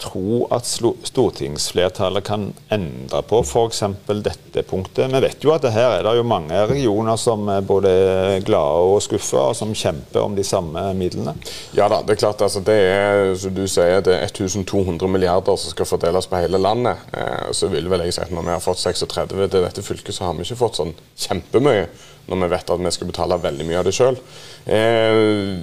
tro 0.00 0.46
at 0.54 0.66
stortingsflertallet 0.66 2.24
kan 2.26 2.48
endre 2.72 3.20
på 3.28 3.40
f.eks. 3.44 3.82
dette 4.24 4.64
punktet? 4.68 5.10
Vi 5.12 5.20
vet 5.22 5.44
jo 5.44 5.52
at 5.54 5.66
her 5.72 5.98
er 5.98 6.06
det 6.06 6.14
jo 6.18 6.26
mange 6.26 6.56
regioner 6.70 7.18
som 7.20 7.48
er 7.52 7.64
både 7.66 7.92
glade 8.46 8.82
og 8.90 9.00
skuffa, 9.04 9.50
og 9.50 9.56
som 9.58 9.74
kjemper 9.76 10.24
om 10.24 10.36
de 10.36 10.44
samme 10.46 10.84
midlene. 10.98 11.36
Ja 11.76 11.88
da, 11.92 12.00
det 12.06 12.16
er 12.16 12.22
klart. 12.24 12.42
Altså, 12.44 12.62
det 12.64 12.76
er 12.90 13.34
som 13.40 13.54
du 13.56 13.64
sier, 13.70 14.02
det 14.06 14.16
er 14.16 14.28
1200 14.28 15.10
milliarder 15.10 15.60
som 15.60 15.74
skal 15.74 15.88
fordeles 15.88 16.28
på 16.30 16.40
hele 16.40 16.60
landet. 16.60 17.06
Eh, 17.14 17.50
så 17.56 17.70
vil 17.72 17.90
vel 17.92 18.06
jeg 18.06 18.16
si 18.16 18.24
at 18.24 18.34
når 18.34 18.48
vi 18.48 18.54
har 18.56 18.64
fått 18.64 18.82
36 18.82 19.34
til 19.36 19.60
dette 19.60 19.86
fylket, 19.86 20.14
så 20.16 20.28
har 20.28 20.36
vi 20.38 20.46
ikke 20.46 20.62
fått 20.64 20.80
sånn 20.80 20.94
kjempemye. 21.26 21.88
Når 22.30 22.44
vi 22.44 22.52
vet 22.52 22.70
at 22.70 22.84
vi 22.84 22.94
skal 22.94 23.10
betale 23.10 23.40
veldig 23.42 23.66
mye 23.66 23.80
av 23.80 23.88
det 23.88 23.96
sjøl. 23.96 24.20
Eh, 24.70 25.56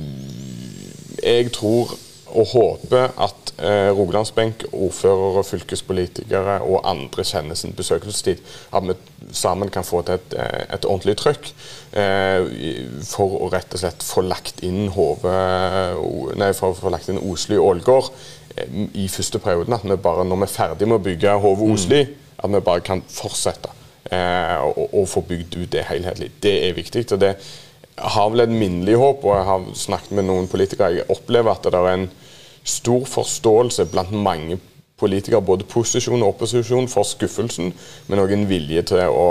jeg 1.24 1.50
tror 1.56 1.96
og 2.38 2.52
håper 2.52 3.14
at 3.24 3.52
eh, 3.58 3.90
Rogalandsbenk, 3.98 4.68
ordførere, 4.76 5.44
fylkespolitikere 5.48 6.60
og 6.62 6.84
andre 6.90 7.26
kjenner 7.26 7.58
sin 7.58 7.74
besøkelsestid. 7.78 8.44
At 8.76 8.86
vi 8.86 8.96
sammen 9.34 9.72
kan 9.74 9.86
få 9.88 10.04
til 10.06 10.20
et, 10.20 10.36
eh, 10.38 10.66
et 10.76 10.86
ordentlig 10.86 11.18
trøkk 11.18 11.50
eh, 11.98 12.46
for 13.08 13.40
å 13.42 13.50
rett 13.54 13.74
og 13.74 13.82
slett 13.82 14.06
få 14.06 14.26
lagt 14.28 14.62
inn 14.68 14.92
Hove, 14.94 15.34
for 16.58 16.70
å 16.70 16.78
få 16.78 16.94
lagt 16.94 17.10
inn 17.10 17.22
Osli 17.24 17.58
og 17.58 17.72
Ålgård 17.72 18.12
eh, 18.58 18.82
i 18.94 19.08
første 19.12 19.42
perioden. 19.42 19.74
At 19.74 19.88
vi 19.88 19.98
bare, 19.98 20.28
når 20.28 20.44
vi 20.44 20.50
er 20.50 20.56
ferdig 20.60 20.90
med 20.90 21.00
å 21.00 21.06
bygge 21.10 21.40
Hove 21.42 21.72
Osli, 21.74 22.04
mm. 22.06 22.34
at 22.38 22.54
vi 22.54 22.66
bare 22.70 22.86
kan 22.86 23.02
fortsette 23.10 23.74
eh, 24.12 24.60
og, 24.62 24.86
og, 24.92 25.08
få 25.10 25.26
bygd 25.26 25.58
ut 25.58 25.72
det 25.74 25.88
helhetlig. 25.90 26.36
Det 26.44 26.60
er 26.68 26.78
viktig. 26.78 27.08
og 27.18 27.26
det 27.26 27.34
har 27.98 28.30
vel 28.30 28.46
et 28.46 28.54
minnelig 28.54 28.98
håp, 29.02 29.26
og 29.26 29.34
jeg 29.34 29.46
har 29.48 29.68
snakket 29.74 30.18
med 30.20 30.28
noen 30.30 30.48
politikere. 30.52 31.00
Jeg 31.00 31.10
opplever 31.10 31.56
at 31.56 31.66
det 31.66 31.80
er 31.80 31.94
en 31.96 32.10
stor 32.68 33.06
forståelse 33.08 33.88
blant 33.92 34.12
mange 34.12 34.60
politikere, 34.98 35.44
både 35.46 35.68
posisjon 35.70 36.24
og 36.24 36.34
opposisjon, 36.34 36.88
for 36.90 37.06
skuffelsen, 37.06 37.70
men 38.10 38.22
òg 38.22 38.34
en 38.34 38.48
vilje 38.50 38.88
til 38.94 39.06
å 39.14 39.30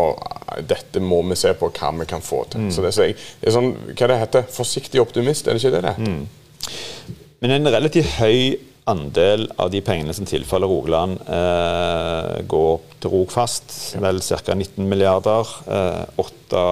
Dette 0.63 1.03
må 1.03 1.19
vi 1.27 1.35
se 1.37 1.51
på 1.59 1.69
hva 1.75 1.89
vi 1.99 2.07
kan 2.09 2.23
få 2.23 2.45
til. 2.53 2.69
Mm. 2.69 2.71
Så 2.73 2.85
det, 2.85 2.93
er, 3.03 3.25
det 3.41 3.49
er 3.51 3.55
sånn, 3.57 3.73
Hva 3.99 4.07
det 4.09 4.19
heter 4.21 4.45
Forsiktig 4.55 5.03
optimist, 5.03 5.49
er 5.49 5.57
det 5.57 5.65
ikke 5.65 5.73
det 5.75 5.83
det 5.83 5.95
heter? 5.97 6.13
Mm. 6.15 7.17
Men 7.43 7.55
en 7.57 7.71
relativt 7.75 8.15
høy 8.21 8.57
andel 8.87 9.49
av 9.59 9.73
de 9.75 9.81
pengene 9.83 10.15
som 10.15 10.29
tilfaller 10.29 10.71
Rogaland, 10.71 11.19
eh, 11.27 12.45
går 12.47 12.79
til 13.03 13.11
Rogfast. 13.11 13.75
Vel 13.99 14.23
ca. 14.23 14.55
19 14.55 14.87
milliarder. 14.87 15.51
Eh, 15.67 16.05
8, 16.23 16.63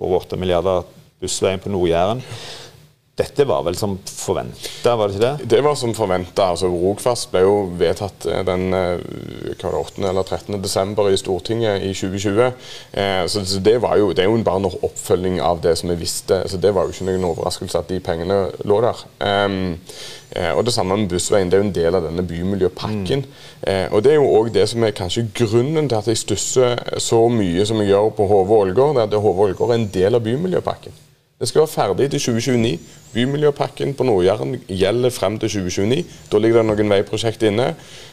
over 0.00 0.24
8 0.24 0.40
milliarder 0.40 0.88
bussveien 1.20 1.60
på 1.60 1.68
Nord-Jæren. 1.68 2.24
Dette 3.20 3.44
var 3.44 3.64
vel 3.66 3.76
som 3.76 3.98
forventa, 4.06 4.94
var 4.96 5.10
det 5.10 5.18
ikke 5.18 5.24
det? 5.26 5.48
Det 5.52 5.60
var 5.64 5.74
som 5.76 5.92
forventa. 5.96 6.50
Altså, 6.54 6.70
Rogfast 6.72 7.28
ble 7.32 7.42
jo 7.44 7.56
vedtatt 7.80 8.24
eh, 8.30 8.42
den 8.48 8.72
eh, 8.76 9.02
det, 9.50 9.66
8. 9.66 10.00
eller 10.08 10.22
13. 10.22 10.56
desember 10.62 11.10
i 11.10 11.18
Stortinget 11.20 11.84
i 11.84 11.92
2020. 11.92 12.52
Eh, 12.92 13.24
så 13.28 13.42
det, 13.60 13.76
var 13.82 13.98
jo, 14.00 14.12
det 14.16 14.24
er 14.24 14.30
jo 14.30 14.38
bare 14.46 14.62
en 14.62 14.70
oppfølging 14.70 15.40
av 15.44 15.60
det 15.64 15.76
som 15.78 15.92
vi 15.92 15.98
visste. 16.00 16.42
så 16.48 16.56
Det 16.56 16.72
var 16.74 16.86
jo 16.86 16.94
ikke 16.94 17.10
noen 17.10 17.28
overraskelse 17.32 17.82
at 17.82 17.90
de 17.92 18.00
pengene 18.00 18.38
lå 18.64 18.80
der. 18.86 19.04
Um, 19.20 19.76
eh, 20.32 20.52
og 20.54 20.64
Det 20.64 20.74
samme 20.74 20.96
med 20.96 21.08
Bussveien. 21.12 21.50
Det 21.50 21.58
er 21.58 21.64
jo 21.64 21.68
en 21.68 21.76
del 21.76 22.00
av 22.00 22.08
denne 22.08 22.24
bymiljøpakken. 22.24 23.26
Mm. 23.26 23.68
Eh, 23.68 23.86
og 23.92 24.04
Det 24.04 24.14
er 24.14 24.20
jo 24.20 24.32
òg 24.32 24.52
det 24.54 24.68
som 24.68 24.84
er 24.84 24.96
kanskje 24.96 25.28
grunnen 25.34 25.88
til 25.88 26.00
at 26.00 26.08
jeg 26.08 26.24
stusser 26.24 26.80
så 26.98 27.26
mye 27.28 27.66
som 27.66 27.82
jeg 27.82 27.92
gjør 27.92 28.10
på 28.16 28.32
Hove 28.32 28.64
Ålgård. 28.64 28.96
Det 28.96 29.04
er 29.04 29.12
at 29.12 29.22
Hove 29.22 29.50
Ålgård 29.50 29.70
er 29.70 29.80
en 29.82 29.90
del 29.92 30.16
av 30.16 30.24
bymiljøpakken. 30.24 31.09
Det 31.40 31.48
skal 31.48 31.60
være 31.60 31.72
ferdig 31.72 32.10
til 32.10 32.20
2029. 32.20 32.78
Bymiljøpakken 33.12 33.94
på 33.94 34.04
Nord-Jæren 34.04 34.58
gjelder 34.68 35.10
frem 35.10 35.38
til 35.38 35.48
2029. 35.48 36.04
Da 36.32 36.38
ligger 36.38 36.60
det 36.60 36.66
noen 36.68 36.92
veiprosjekter 36.92 37.48
inne. 37.48 37.70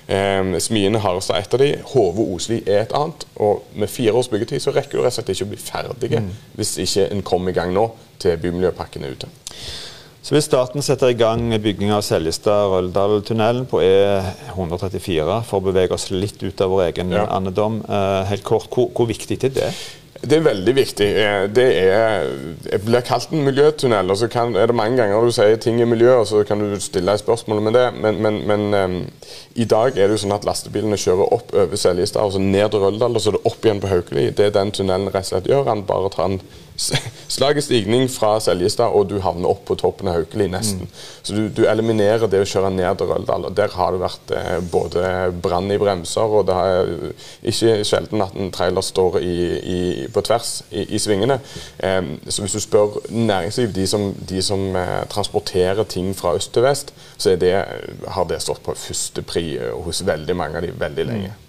Eh, 0.08 0.54
Smiene 0.64 1.02
Harestad 1.04 1.36
er 1.36 1.44
et 1.44 1.58
av 1.58 1.60
de. 1.60 1.68
Hove-Osli 1.92 2.62
er 2.64 2.86
et 2.86 2.96
annet. 2.96 3.26
Og 3.36 3.66
med 3.76 3.92
fire 3.92 4.14
års 4.16 4.32
byggetid 4.32 4.64
så 4.64 4.72
rekker 4.72 4.96
du 4.96 5.04
rett 5.04 5.12
og 5.12 5.18
slett 5.18 5.34
ikke 5.36 5.50
å 5.50 5.52
bli 5.52 5.60
ferdige 5.60 6.24
mm. 6.24 6.32
hvis 6.56 6.74
ikke 6.86 7.10
en 7.12 7.26
kommer 7.34 7.52
i 7.52 7.58
gang 7.60 7.76
nå 7.76 7.90
til 8.16 8.40
bymiljøpakken 8.46 9.04
er 9.04 9.20
ute. 9.20 9.34
Så 10.24 10.36
Hvis 10.36 10.48
staten 10.48 10.82
setter 10.82 11.12
i 11.12 11.20
gang 11.20 11.52
bygging 11.64 11.92
av 11.96 12.08
Seljestad-Røldal-tunnelen 12.08 13.68
på 13.68 13.84
E134, 13.84 15.38
for 15.48 15.60
å 15.60 15.68
bevege 15.68 16.00
oss 16.00 16.10
litt 16.16 16.40
ut 16.44 16.64
av 16.64 16.72
vår 16.72 16.88
egen 16.90 17.12
ja. 17.12 17.28
andedom, 17.36 17.82
eh, 17.84 18.24
helt 18.32 18.48
kort, 18.48 18.72
hvor, 18.72 18.88
hvor 18.96 19.12
viktig 19.12 19.44
er 19.44 19.56
det? 19.60 19.72
Det 20.22 20.38
er 20.38 20.46
veldig 20.46 20.74
viktig. 20.76 21.08
Eh, 21.22 21.44
det 21.54 21.66
er, 21.78 22.30
jeg 22.72 22.82
blir 22.86 23.04
kalt 23.06 23.32
en 23.32 23.46
miljøtunnel. 23.46 24.10
og 24.10 24.18
så 24.18 24.28
kan, 24.28 24.56
er 24.56 24.70
det 24.70 24.76
mange 24.76 24.98
ganger 24.98 25.22
du 25.22 25.32
sier 25.36 25.60
ting 25.62 25.82
i 25.82 25.86
miljø, 25.86 26.14
og 26.22 26.28
så 26.28 26.44
kan 26.48 26.60
du 26.60 26.80
stille 26.82 27.12
deg 27.12 27.22
spørsmål 27.22 27.62
om 27.62 27.74
det. 27.74 27.86
Men, 28.02 28.22
men, 28.22 28.40
men 28.48 28.74
um, 28.74 28.98
i 29.56 29.66
dag 29.66 29.98
er 29.98 30.08
det 30.08 30.18
jo 30.18 30.24
sånn 30.26 30.38
at 30.38 30.48
lastebilene 30.48 30.98
kjører 30.98 31.34
opp 31.38 31.54
over 31.54 31.78
Seljestad 31.78 32.26
og 32.26 32.34
så 32.34 32.42
ned 32.42 32.72
til 32.74 32.86
Røldal, 32.86 33.16
og 33.16 33.22
så 33.22 33.32
er 33.32 33.38
det 33.38 33.52
opp 33.52 33.66
igjen 33.68 33.84
på 33.84 33.92
Haukeli. 33.92 34.30
Det 34.32 34.50
er 34.50 34.56
den 34.58 34.74
tunnelen 34.74 35.12
rett 35.14 35.28
og 35.28 35.32
slett 35.34 35.52
gjør. 35.52 35.68
Han 35.70 35.86
bare 35.90 36.14
tar 36.14 36.32
en 36.32 36.42
slag 36.78 37.64
stigning 37.64 38.06
fra 38.12 38.36
Seljestad, 38.44 38.94
og 38.94 39.10
du 39.10 39.18
havner 39.24 39.50
opp 39.50 39.64
på 39.68 39.78
toppen 39.80 40.10
av 40.10 40.20
Haukeli 40.20 40.48
nesten. 40.52 40.86
Mm. 40.86 41.06
Så 41.26 41.36
du, 41.36 41.42
du, 41.50 41.64
eliminerer 41.70 42.30
det 42.30 42.42
å 42.44 42.48
kjøre 42.48 42.72
ned 42.76 43.00
til 43.00 43.10
Røldal. 43.10 43.48
og 43.50 43.56
Der 43.58 43.74
har 43.74 43.96
det 43.96 44.02
vært 44.04 44.34
eh, 44.38 44.60
både 44.74 45.06
brann 45.44 45.72
i 45.74 45.80
bremser, 45.82 46.38
og 46.40 46.46
det 46.50 46.58
er 46.58 46.92
ikke 47.52 47.80
sjelden 47.88 48.24
at 48.26 48.38
en 48.38 48.54
trailer 48.54 48.86
står 48.86 49.20
i, 49.24 49.38
i, 49.58 49.80
på 50.14 50.24
tvers 50.28 50.52
i, 50.70 50.86
i 50.96 51.02
svingene. 51.02 51.40
Eh, 51.82 52.14
så 52.30 52.46
hvis 52.46 52.60
du 52.60 52.62
spør 52.64 53.02
næringsliv, 53.10 53.74
de 53.76 53.88
som, 53.90 54.12
de 54.30 54.44
som 54.46 54.70
eh, 54.78 55.02
transporterer 55.12 55.84
ting 55.90 56.14
fra 56.18 56.36
øst 56.38 56.54
til 56.54 56.68
vest, 56.68 56.94
så 57.18 57.36
det, 57.36 57.56
har 58.08 58.30
det 58.30 58.42
stått 58.46 58.64
på 58.66 58.78
førstepri 58.78 59.26
pri 59.28 59.44
hos 59.84 60.06
veldig 60.08 60.36
mange 60.38 60.58
av 60.58 60.66
de 60.66 60.72
veldig 60.78 61.06
lenge. 61.10 61.34
Mm. 61.34 61.47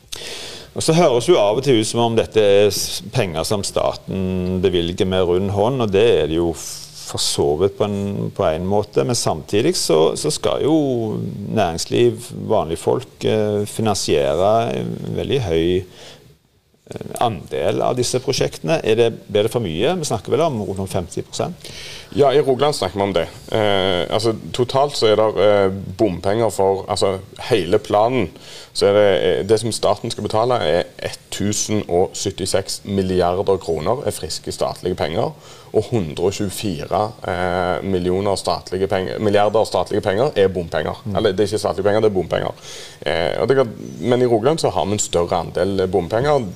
Og 0.79 0.85
Så 0.85 0.95
høres 0.95 1.27
jo 1.27 1.35
av 1.43 1.59
og 1.59 1.65
til 1.67 1.81
ut 1.81 1.89
som 1.89 2.05
om 2.05 2.15
dette 2.15 2.39
er 2.39 2.69
penger 3.11 3.43
som 3.43 3.65
staten 3.67 4.61
bevilger 4.63 5.09
med 5.11 5.25
rund 5.27 5.51
hånd, 5.51 5.83
og 5.83 5.91
det 5.91 6.05
er 6.21 6.29
det 6.31 6.39
jo 6.39 6.53
for 6.55 7.19
så 7.19 7.47
vidt 7.59 7.75
på 7.81 8.45
en, 8.47 8.69
måte. 8.69 9.03
Men 9.03 9.19
samtidig 9.19 9.75
så, 9.81 10.15
så, 10.15 10.31
skal 10.31 10.63
jo 10.63 11.17
næringsliv, 11.51 12.31
vanlige 12.47 12.83
folk, 12.85 13.11
eh, 13.25 13.65
finansiere 13.67 14.53
en 14.77 14.95
veldig 15.17 15.41
høy 15.49 15.65
eh, 15.81 17.07
andel 17.27 17.83
av 17.83 17.99
disse 17.99 18.21
prosjektene. 18.23 18.79
Er 18.85 19.01
det, 19.01 19.13
blir 19.27 19.49
det 19.49 19.55
for 19.55 19.65
mye? 19.65 19.97
Vi 19.99 20.11
snakker 20.13 20.37
vel 20.37 20.47
om 20.47 20.63
rundt 20.63 20.95
50% 20.95 21.73
ja, 22.11 22.33
i 22.35 22.41
Rogaland 22.41 22.75
snakker 22.75 22.99
vi 22.99 23.03
om 23.03 23.13
det. 23.13 23.27
Eh, 23.53 24.15
altså, 24.15 24.33
totalt 24.53 24.97
så 24.97 25.11
er 25.11 25.19
det 25.21 25.45
eh, 25.45 25.67
bompenger 25.99 26.51
for 26.53 26.87
altså, 26.89 27.19
hele 27.51 27.81
planen. 27.83 28.31
Så 28.79 28.87
er 28.87 28.95
det, 28.95 29.07
eh, 29.27 29.41
det 29.49 29.59
som 29.59 29.73
staten 29.75 30.11
skal 30.11 30.23
betale, 30.23 30.55
er 30.63 30.85
1076 31.33 32.83
milliarder 32.85 33.59
kroner 33.59 34.05
er 34.07 34.15
friske 34.15 34.53
statlige 34.55 34.95
penger. 34.95 35.33
Og 35.73 35.91
124 35.91 37.01
eh, 37.29 37.83
millioner 37.83 38.39
statlige 38.39 38.87
penger, 38.87 39.19
milliarder 39.19 39.65
statlige 39.65 40.01
penger 40.01 40.31
er 40.37 40.49
bompenger. 40.49 41.03
Mm. 41.05 41.17
Eller 41.17 41.33
det 41.33 41.41
er 41.41 41.51
ikke 41.51 41.59
statlige 41.59 41.85
penger, 41.85 42.01
det 42.01 42.11
er 42.13 42.15
bompenger. 42.15 42.55
Eh, 43.03 43.49
det, 43.49 43.67
men 44.01 44.23
i 44.23 44.31
Rogaland 44.31 44.59
så 44.63 44.71
har 44.71 44.87
vi 44.87 44.93
en 44.93 45.07
større 45.09 45.43
andel 45.43 45.89
bompenger 45.89 46.47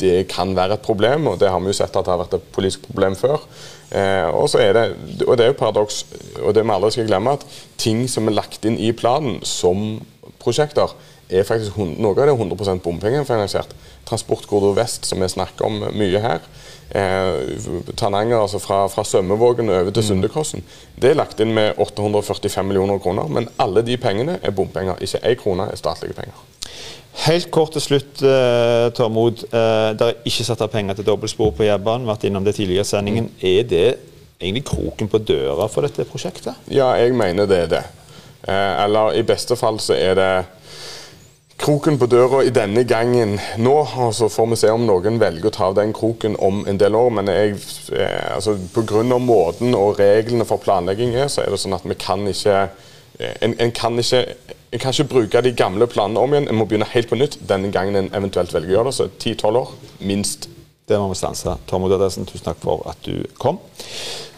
det 0.00 0.26
kan 0.28 0.56
være 0.56 0.76
et 0.76 0.84
problem, 0.84 1.26
og 1.26 1.40
det 1.40 1.48
har 1.50 1.60
vi 1.60 1.70
jo 1.72 1.76
sett 1.76 1.94
at 1.96 2.04
det 2.04 2.12
har 2.12 2.20
vært 2.20 2.36
et 2.36 2.50
politisk 2.52 2.84
problem 2.88 3.16
før. 3.16 3.40
Eh, 3.90 4.28
og 4.28 4.48
så 4.52 4.60
er 4.60 4.74
det 4.76 4.84
og 5.26 5.36
det 5.38 5.46
er 5.46 5.52
jo 5.52 5.60
paradoks, 5.60 6.02
og 6.42 6.54
det 6.54 6.64
vi 6.66 6.74
aldri 6.74 6.90
skal 6.92 7.08
glemme, 7.08 7.36
at 7.38 7.46
ting 7.80 8.04
som 8.10 8.28
er 8.28 8.36
lagt 8.36 8.66
inn 8.68 8.78
i 8.78 8.92
planen 8.96 9.40
som 9.46 10.02
prosjekter, 10.46 10.94
er 11.28 11.46
faktisk 11.46 11.76
noe 11.76 12.14
av 12.14 12.30
det 12.30 12.36
100% 12.38 12.82
bompengefinansiert. 12.84 13.74
Transportkorridor 14.06 14.76
vest, 14.78 15.08
som 15.08 15.20
vi 15.20 15.28
snakker 15.28 15.66
om 15.66 15.82
mye 15.98 16.22
her. 16.22 16.46
Eh, 16.94 17.58
Tananger, 17.98 18.38
altså 18.38 18.60
fra, 18.62 18.84
fra 18.88 19.04
Sømmevågen 19.04 19.68
over 19.70 19.90
til 19.90 20.04
mm. 20.04 20.08
Sundekrossen. 20.08 20.62
Det 20.94 21.10
er 21.10 21.18
lagt 21.18 21.40
inn 21.42 21.54
med 21.56 21.80
845 21.82 22.66
millioner 22.66 23.02
kroner, 23.02 23.26
men 23.26 23.50
alle 23.58 23.82
de 23.86 23.98
pengene 23.98 24.38
er 24.42 24.54
bompenger. 24.54 25.02
Ikke 25.02 25.22
én 25.26 25.40
krone 25.40 25.66
er 25.72 25.80
statlige 25.80 26.14
penger. 26.14 26.44
Helt 27.26 27.50
kort 27.50 27.72
til 27.74 27.82
slutt, 27.82 28.22
eh, 28.22 28.90
Tormod. 28.94 29.46
Eh, 29.50 29.90
det 29.98 30.06
er 30.06 30.18
ikke 30.28 30.46
satt 30.46 30.62
av 30.62 30.70
penger 30.70 30.94
til 30.94 31.08
dobbeltspor 31.08 31.54
på 31.56 31.66
Jærbanen. 31.66 32.06
Vært 32.06 32.28
innom 32.28 32.44
det 32.44 32.54
tidligere 32.54 32.84
i 32.84 32.90
sendingen. 32.92 33.30
Mm. 33.32 33.46
Er 33.50 33.62
det 33.62 33.86
egentlig 34.40 34.66
kroken 34.68 35.08
på 35.08 35.18
døra 35.18 35.66
for 35.72 35.86
dette 35.86 36.04
prosjektet? 36.04 36.54
Ja, 36.70 36.92
jeg 37.00 37.14
mener 37.16 37.48
det 37.48 37.58
er 37.64 37.70
det. 37.72 37.84
Uh, 38.46 38.84
eller 38.84 39.16
i 39.18 39.24
beste 39.26 39.56
fall 39.58 39.80
så 39.82 39.96
er 39.98 40.14
det 40.18 40.30
kroken 41.58 41.96
på 41.98 42.06
døra 42.06 42.42
i 42.44 42.52
denne 42.54 42.84
gangen 42.86 43.38
nå. 43.58 43.76
og 43.96 44.14
Så 44.14 44.28
får 44.28 44.50
vi 44.52 44.58
se 44.60 44.70
om 44.70 44.84
noen 44.86 45.20
velger 45.20 45.50
å 45.50 45.54
ta 45.54 45.70
av 45.70 45.78
den 45.78 45.94
kroken 45.96 46.36
om 46.38 46.64
en 46.68 46.78
del 46.78 46.94
år. 46.94 47.10
Men 47.16 47.32
jeg, 47.32 47.56
eh, 47.96 48.34
altså, 48.34 48.58
pga. 48.74 49.02
måten 49.18 49.74
og 49.74 49.98
reglene 49.98 50.44
for 50.44 50.60
planlegging 50.62 51.14
er, 51.14 51.28
så 51.32 51.42
er 51.42 51.50
det 51.50 51.62
sånn 51.62 51.74
at 51.74 51.88
vi 51.88 51.96
kan 51.98 52.28
ikke 52.28 52.68
en, 53.18 53.54
en, 53.58 53.72
kan 53.72 53.98
ikke, 53.98 54.22
en, 54.72 54.78
kan 54.78 54.92
ikke 54.92 55.08
bruke 55.08 55.40
de 55.40 55.52
gamle 55.56 55.86
planene 55.88 56.20
om 56.20 56.34
igjen. 56.34 56.48
En 56.50 56.58
må 56.58 56.66
begynne 56.68 56.88
helt 56.92 57.08
på 57.08 57.16
nytt 57.16 57.38
denne 57.48 57.72
gangen 57.72 57.96
en 57.96 58.12
eventuelt 58.14 58.52
velger 58.54 58.74
å 58.74 58.76
gjøre 58.76 58.90
det. 58.90 58.96
Så 58.98 59.08
10-12 59.08 59.60
år, 59.62 59.72
minst. 60.04 60.48
Det 60.86 60.98
må 61.00 61.08
vi 61.10 61.18
stanse. 61.18 61.56
Tormod 61.66 61.90
Dødesen, 61.90 62.28
tusen 62.28 62.46
takk 62.46 62.60
for 62.62 62.84
at 62.90 63.00
du 63.06 63.24
kom. 63.40 63.58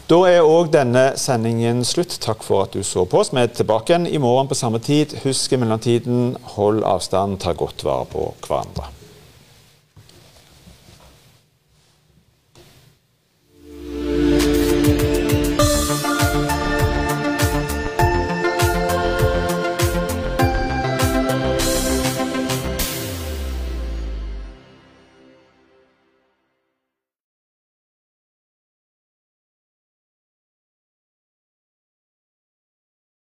Da 0.09 0.17
er 0.25 0.41
òg 0.41 0.71
denne 0.73 1.03
sendingen 1.21 1.83
slutt. 1.85 2.15
Takk 2.25 2.41
for 2.41 2.65
at 2.65 2.73
du 2.73 2.81
så 2.81 3.05
på 3.05 3.21
oss. 3.21 3.29
Vi 3.29 3.43
er 3.43 3.51
tilbake 3.53 3.93
igjen 3.93 4.09
i 4.09 4.21
morgen 4.23 4.49
på 4.49 4.57
samme 4.57 4.81
tid. 4.81 5.13
Husk 5.21 5.53
i 5.53 5.61
mellomtiden, 5.61 6.39
hold 6.55 6.81
avstand, 6.81 7.37
ta 7.45 7.53
godt 7.53 7.85
vare 7.85 8.09
på 8.09 8.31
hverandre. 8.47 8.89